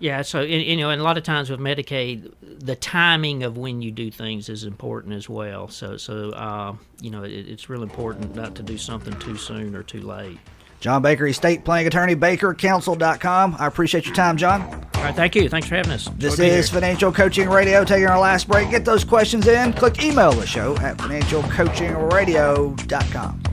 Yeah, 0.00 0.22
so 0.22 0.40
you 0.40 0.76
know, 0.76 0.90
and 0.90 1.00
a 1.00 1.04
lot 1.04 1.16
of 1.16 1.22
times 1.22 1.50
with 1.50 1.60
Medicaid, 1.60 2.32
the 2.42 2.74
timing 2.76 3.42
of 3.42 3.56
when 3.56 3.80
you 3.80 3.92
do 3.92 4.10
things 4.10 4.48
is 4.48 4.64
important 4.64 5.14
as 5.14 5.28
well. 5.28 5.68
So, 5.68 5.96
so 5.96 6.30
uh, 6.30 6.74
you 7.00 7.10
know, 7.10 7.22
it, 7.22 7.30
it's 7.30 7.70
real 7.70 7.82
important 7.82 8.34
not 8.34 8.54
to 8.56 8.62
do 8.62 8.76
something 8.76 9.16
too 9.20 9.36
soon 9.36 9.74
or 9.76 9.82
too 9.82 10.02
late. 10.02 10.38
John 10.84 11.00
Baker, 11.00 11.26
estate 11.26 11.64
planning 11.64 11.86
attorney, 11.86 12.14
bakercounsel.com. 12.14 13.56
I 13.58 13.66
appreciate 13.66 14.04
your 14.04 14.14
time, 14.14 14.36
John. 14.36 14.60
All 14.96 15.02
right, 15.02 15.14
thank 15.14 15.34
you. 15.34 15.48
Thanks 15.48 15.66
for 15.66 15.76
having 15.76 15.92
us. 15.92 16.10
This 16.18 16.38
is 16.38 16.68
Financial 16.68 17.10
Coaching 17.10 17.48
Radio. 17.48 17.84
Taking 17.84 18.06
our 18.06 18.20
last 18.20 18.48
break. 18.48 18.68
Get 18.68 18.84
those 18.84 19.02
questions 19.02 19.46
in. 19.46 19.72
Click 19.72 20.04
email 20.04 20.32
the 20.32 20.46
show 20.46 20.76
at 20.76 20.98
financialcoachingradio.com. 20.98 23.43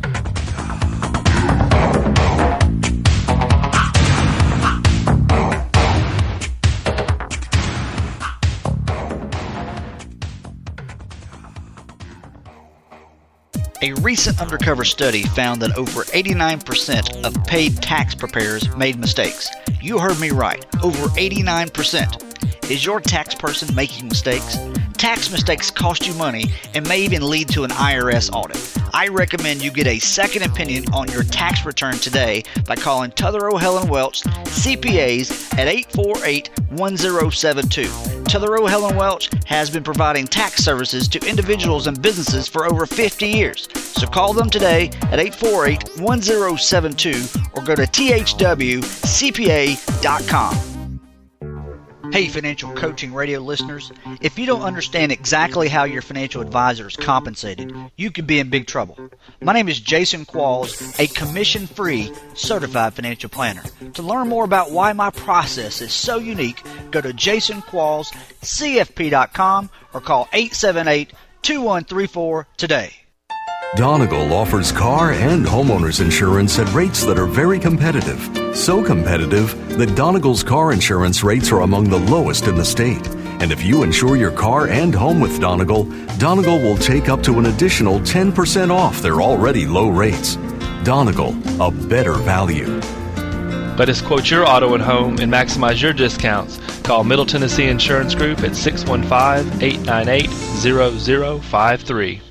A 13.83 13.93
recent 13.93 14.39
undercover 14.39 14.85
study 14.85 15.23
found 15.23 15.59
that 15.63 15.75
over 15.75 16.03
89% 16.03 17.25
of 17.25 17.45
paid 17.47 17.81
tax 17.81 18.13
preparers 18.13 18.69
made 18.77 18.99
mistakes. 18.99 19.49
You 19.81 19.97
heard 19.97 20.19
me 20.19 20.29
right, 20.29 20.63
over 20.83 21.07
89%. 21.07 22.69
Is 22.69 22.85
your 22.85 23.01
tax 23.01 23.33
person 23.33 23.73
making 23.73 24.07
mistakes? 24.07 24.55
Tax 25.01 25.31
mistakes 25.31 25.71
cost 25.71 26.05
you 26.05 26.13
money 26.13 26.45
and 26.75 26.87
may 26.87 27.01
even 27.01 27.27
lead 27.27 27.49
to 27.49 27.63
an 27.63 27.71
IRS 27.71 28.31
audit. 28.31 28.71
I 28.93 29.07
recommend 29.07 29.63
you 29.63 29.71
get 29.71 29.87
a 29.87 29.97
second 29.97 30.43
opinion 30.43 30.85
on 30.93 31.09
your 31.09 31.23
tax 31.23 31.65
return 31.65 31.95
today 31.95 32.43
by 32.67 32.75
calling 32.75 33.09
Tuthero 33.09 33.59
Helen 33.59 33.89
Welch 33.89 34.21
CPAs 34.21 35.57
at 35.57 35.67
848 35.67 36.51
1072. 36.69 37.81
Tuthero 38.25 38.69
Helen 38.69 38.95
Welch 38.95 39.31
has 39.45 39.71
been 39.71 39.81
providing 39.81 40.27
tax 40.27 40.63
services 40.63 41.07
to 41.07 41.27
individuals 41.27 41.87
and 41.87 41.99
businesses 41.99 42.47
for 42.47 42.67
over 42.67 42.85
50 42.85 43.25
years. 43.25 43.67
So 43.73 44.05
call 44.05 44.33
them 44.33 44.51
today 44.51 44.91
at 45.11 45.19
848 45.19 45.99
1072 45.99 47.23
or 47.55 47.63
go 47.63 47.73
to 47.73 47.87
thwcpa.com. 47.87 48.81
Hey, 52.11 52.27
financial 52.27 52.73
coaching 52.73 53.13
radio 53.13 53.39
listeners. 53.39 53.93
If 54.19 54.37
you 54.37 54.45
don't 54.45 54.63
understand 54.63 55.13
exactly 55.13 55.69
how 55.69 55.85
your 55.85 56.01
financial 56.01 56.41
advisor 56.41 56.87
is 56.87 56.97
compensated, 56.97 57.73
you 57.95 58.11
could 58.11 58.27
be 58.27 58.39
in 58.39 58.49
big 58.49 58.67
trouble. 58.67 58.97
My 59.41 59.53
name 59.53 59.69
is 59.69 59.79
Jason 59.79 60.25
Qualls, 60.25 60.99
a 60.99 61.07
commission 61.07 61.67
free 61.67 62.11
certified 62.33 62.95
financial 62.95 63.29
planner. 63.29 63.63
To 63.93 64.01
learn 64.01 64.27
more 64.27 64.43
about 64.43 64.71
why 64.71 64.91
my 64.93 65.11
process 65.11 65.81
is 65.81 65.93
so 65.93 66.17
unique, 66.17 66.61
go 66.91 66.99
to 66.99 67.13
jasonquallscfp.com 67.13 69.69
or 69.93 70.01
call 70.01 70.27
878 70.33 71.13
2134 71.43 72.47
today. 72.57 72.93
Donegal 73.77 74.33
offers 74.33 74.69
car 74.69 75.13
and 75.13 75.45
homeowners 75.45 76.01
insurance 76.01 76.59
at 76.59 76.71
rates 76.73 77.05
that 77.05 77.17
are 77.17 77.25
very 77.25 77.57
competitive. 77.57 78.19
So 78.53 78.83
competitive 78.83 79.55
that 79.77 79.95
Donegal's 79.95 80.43
car 80.43 80.73
insurance 80.73 81.23
rates 81.23 81.53
are 81.53 81.61
among 81.61 81.85
the 81.89 81.99
lowest 81.99 82.47
in 82.47 82.55
the 82.55 82.65
state. 82.65 83.07
And 83.39 83.49
if 83.49 83.63
you 83.63 83.83
insure 83.83 84.17
your 84.17 84.33
car 84.33 84.67
and 84.67 84.93
home 84.93 85.21
with 85.21 85.39
Donegal, 85.39 85.85
Donegal 86.17 86.59
will 86.59 86.75
take 86.75 87.07
up 87.07 87.23
to 87.23 87.39
an 87.39 87.45
additional 87.45 88.01
10% 88.01 88.71
off 88.71 89.01
their 89.01 89.21
already 89.21 89.65
low 89.65 89.87
rates. 89.87 90.35
Donegal, 90.83 91.33
a 91.61 91.71
better 91.71 92.15
value. 92.15 92.67
Let 93.77 93.87
us 93.87 94.01
quote 94.01 94.29
your 94.29 94.45
auto 94.45 94.73
and 94.73 94.83
home 94.83 95.19
and 95.19 95.31
maximize 95.31 95.81
your 95.81 95.93
discounts. 95.93 96.59
Call 96.81 97.05
Middle 97.05 97.25
Tennessee 97.25 97.67
Insurance 97.67 98.15
Group 98.15 98.39
at 98.39 98.53
615 98.53 99.63
898 99.63 100.29
0053. 101.41 102.21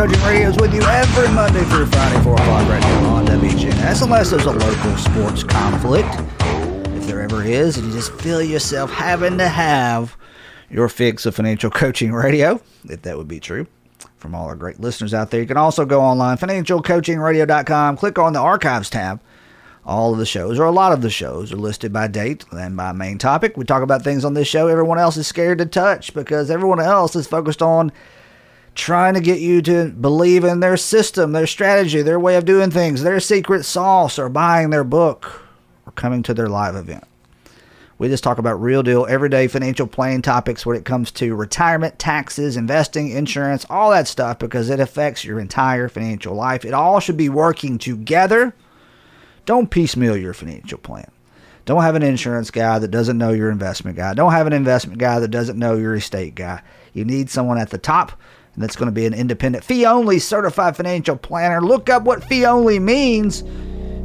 Coaching 0.00 0.22
Radio 0.22 0.48
is 0.48 0.56
with 0.56 0.72
you 0.72 0.80
every 0.80 1.28
Monday 1.34 1.62
through 1.64 1.84
Friday, 1.84 2.22
4 2.22 2.32
o'clock 2.32 2.66
right 2.70 2.82
here 2.82 3.06
on 3.08 3.26
WGNS, 3.26 4.02
unless 4.02 4.30
there's 4.30 4.46
a 4.46 4.50
local 4.50 4.96
sports 4.96 5.44
conflict. 5.44 6.08
If 6.96 7.06
there 7.06 7.20
ever 7.20 7.42
is, 7.42 7.76
and 7.76 7.86
you 7.86 7.92
just 7.92 8.10
feel 8.14 8.42
yourself 8.42 8.90
having 8.90 9.36
to 9.36 9.46
have 9.46 10.16
your 10.70 10.88
fix 10.88 11.26
of 11.26 11.36
Financial 11.36 11.70
Coaching 11.70 12.14
Radio, 12.14 12.62
if 12.88 13.02
that 13.02 13.18
would 13.18 13.28
be 13.28 13.40
true. 13.40 13.66
From 14.16 14.34
all 14.34 14.46
our 14.46 14.56
great 14.56 14.80
listeners 14.80 15.12
out 15.12 15.30
there, 15.30 15.42
you 15.42 15.46
can 15.46 15.58
also 15.58 15.84
go 15.84 16.00
online, 16.00 16.38
financialcoachingradio.com, 16.38 17.98
click 17.98 18.18
on 18.18 18.32
the 18.32 18.40
archives 18.40 18.88
tab. 18.88 19.20
All 19.84 20.14
of 20.14 20.18
the 20.18 20.24
shows, 20.24 20.58
or 20.58 20.64
a 20.64 20.70
lot 20.70 20.92
of 20.92 21.02
the 21.02 21.10
shows, 21.10 21.52
are 21.52 21.56
listed 21.56 21.92
by 21.92 22.06
date 22.06 22.46
and 22.52 22.74
by 22.74 22.92
main 22.92 23.18
topic. 23.18 23.58
We 23.58 23.66
talk 23.66 23.82
about 23.82 24.00
things 24.00 24.24
on 24.24 24.32
this 24.32 24.48
show 24.48 24.66
everyone 24.66 24.98
else 24.98 25.18
is 25.18 25.26
scared 25.26 25.58
to 25.58 25.66
touch 25.66 26.14
because 26.14 26.50
everyone 26.50 26.80
else 26.80 27.14
is 27.14 27.26
focused 27.26 27.60
on 27.60 27.92
trying 28.74 29.14
to 29.14 29.20
get 29.20 29.40
you 29.40 29.62
to 29.62 29.88
believe 29.88 30.44
in 30.44 30.60
their 30.60 30.76
system, 30.76 31.32
their 31.32 31.46
strategy, 31.46 32.02
their 32.02 32.20
way 32.20 32.36
of 32.36 32.44
doing 32.44 32.70
things, 32.70 33.02
their 33.02 33.20
secret 33.20 33.64
sauce, 33.64 34.18
or 34.18 34.28
buying 34.28 34.70
their 34.70 34.84
book, 34.84 35.42
or 35.86 35.92
coming 35.92 36.22
to 36.22 36.34
their 36.34 36.48
live 36.48 36.76
event. 36.76 37.04
We 37.98 38.08
just 38.08 38.24
talk 38.24 38.38
about 38.38 38.62
real 38.62 38.82
deal, 38.82 39.06
everyday 39.06 39.46
financial 39.46 39.86
planning 39.86 40.22
topics 40.22 40.64
when 40.64 40.74
it 40.74 40.86
comes 40.86 41.10
to 41.12 41.34
retirement, 41.34 41.98
taxes, 41.98 42.56
investing, 42.56 43.10
insurance, 43.10 43.66
all 43.68 43.90
that 43.90 44.08
stuff 44.08 44.38
because 44.38 44.70
it 44.70 44.80
affects 44.80 45.22
your 45.22 45.38
entire 45.38 45.86
financial 45.90 46.34
life. 46.34 46.64
It 46.64 46.72
all 46.72 47.00
should 47.00 47.18
be 47.18 47.28
working 47.28 47.76
together. 47.76 48.54
Don't 49.44 49.70
piecemeal 49.70 50.16
your 50.16 50.32
financial 50.32 50.78
plan. 50.78 51.10
Don't 51.66 51.82
have 51.82 51.94
an 51.94 52.02
insurance 52.02 52.50
guy 52.50 52.78
that 52.78 52.90
doesn't 52.90 53.18
know 53.18 53.32
your 53.32 53.50
investment 53.50 53.98
guy. 53.98 54.14
Don't 54.14 54.32
have 54.32 54.46
an 54.46 54.54
investment 54.54 54.98
guy 54.98 55.20
that 55.20 55.28
doesn't 55.28 55.58
know 55.58 55.76
your 55.76 55.94
estate 55.94 56.34
guy. 56.34 56.62
You 56.94 57.04
need 57.04 57.28
someone 57.28 57.58
at 57.58 57.68
the 57.68 57.76
top 57.76 58.12
and 58.54 58.62
that's 58.62 58.76
going 58.76 58.86
to 58.86 58.92
be 58.92 59.06
an 59.06 59.14
independent 59.14 59.64
fee 59.64 59.86
only 59.86 60.18
certified 60.18 60.76
financial 60.76 61.16
planner. 61.16 61.60
Look 61.60 61.88
up 61.88 62.02
what 62.02 62.24
fee 62.24 62.44
only 62.44 62.78
means 62.78 63.42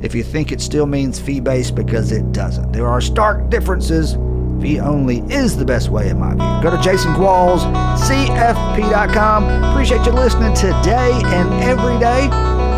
if 0.01 0.13
you 0.13 0.23
think 0.23 0.51
it 0.51 0.61
still 0.61 0.85
means 0.85 1.19
fee 1.19 1.39
based 1.39 1.75
because 1.75 2.11
it 2.11 2.31
doesn't. 2.31 2.71
There 2.71 2.87
are 2.87 3.01
stark 3.01 3.49
differences. 3.49 4.17
Fee 4.61 4.79
only 4.79 5.19
is 5.33 5.57
the 5.57 5.65
best 5.65 5.89
way 5.89 6.09
in 6.09 6.19
my 6.19 6.29
view. 6.29 6.63
Go 6.63 6.71
to 6.71 6.77
jasonquallscfp.com. 6.77 9.63
Appreciate 9.71 10.05
you 10.05 10.11
listening 10.11 10.53
today 10.53 11.21
and 11.25 11.63
every 11.63 11.99
day. 11.99 12.29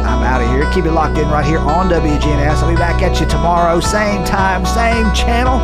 I'm 0.08 0.24
out 0.24 0.42
of 0.42 0.48
here. 0.50 0.70
Keep 0.74 0.86
it 0.86 0.92
locked 0.92 1.18
in 1.18 1.28
right 1.30 1.46
here 1.46 1.60
on 1.60 1.90
WGNS. 1.90 2.64
I'll 2.64 2.72
be 2.72 2.78
back 2.78 3.02
at 3.04 3.20
you 3.20 3.28
tomorrow, 3.28 3.80
same 3.80 4.24
time, 4.26 4.66
same 4.66 5.14
channel, 5.14 5.60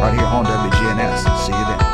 right 0.00 0.14
here 0.14 0.26
on 0.26 0.44
WGNS. 0.44 1.46
See 1.46 1.52
you 1.52 1.64
then. 1.64 1.91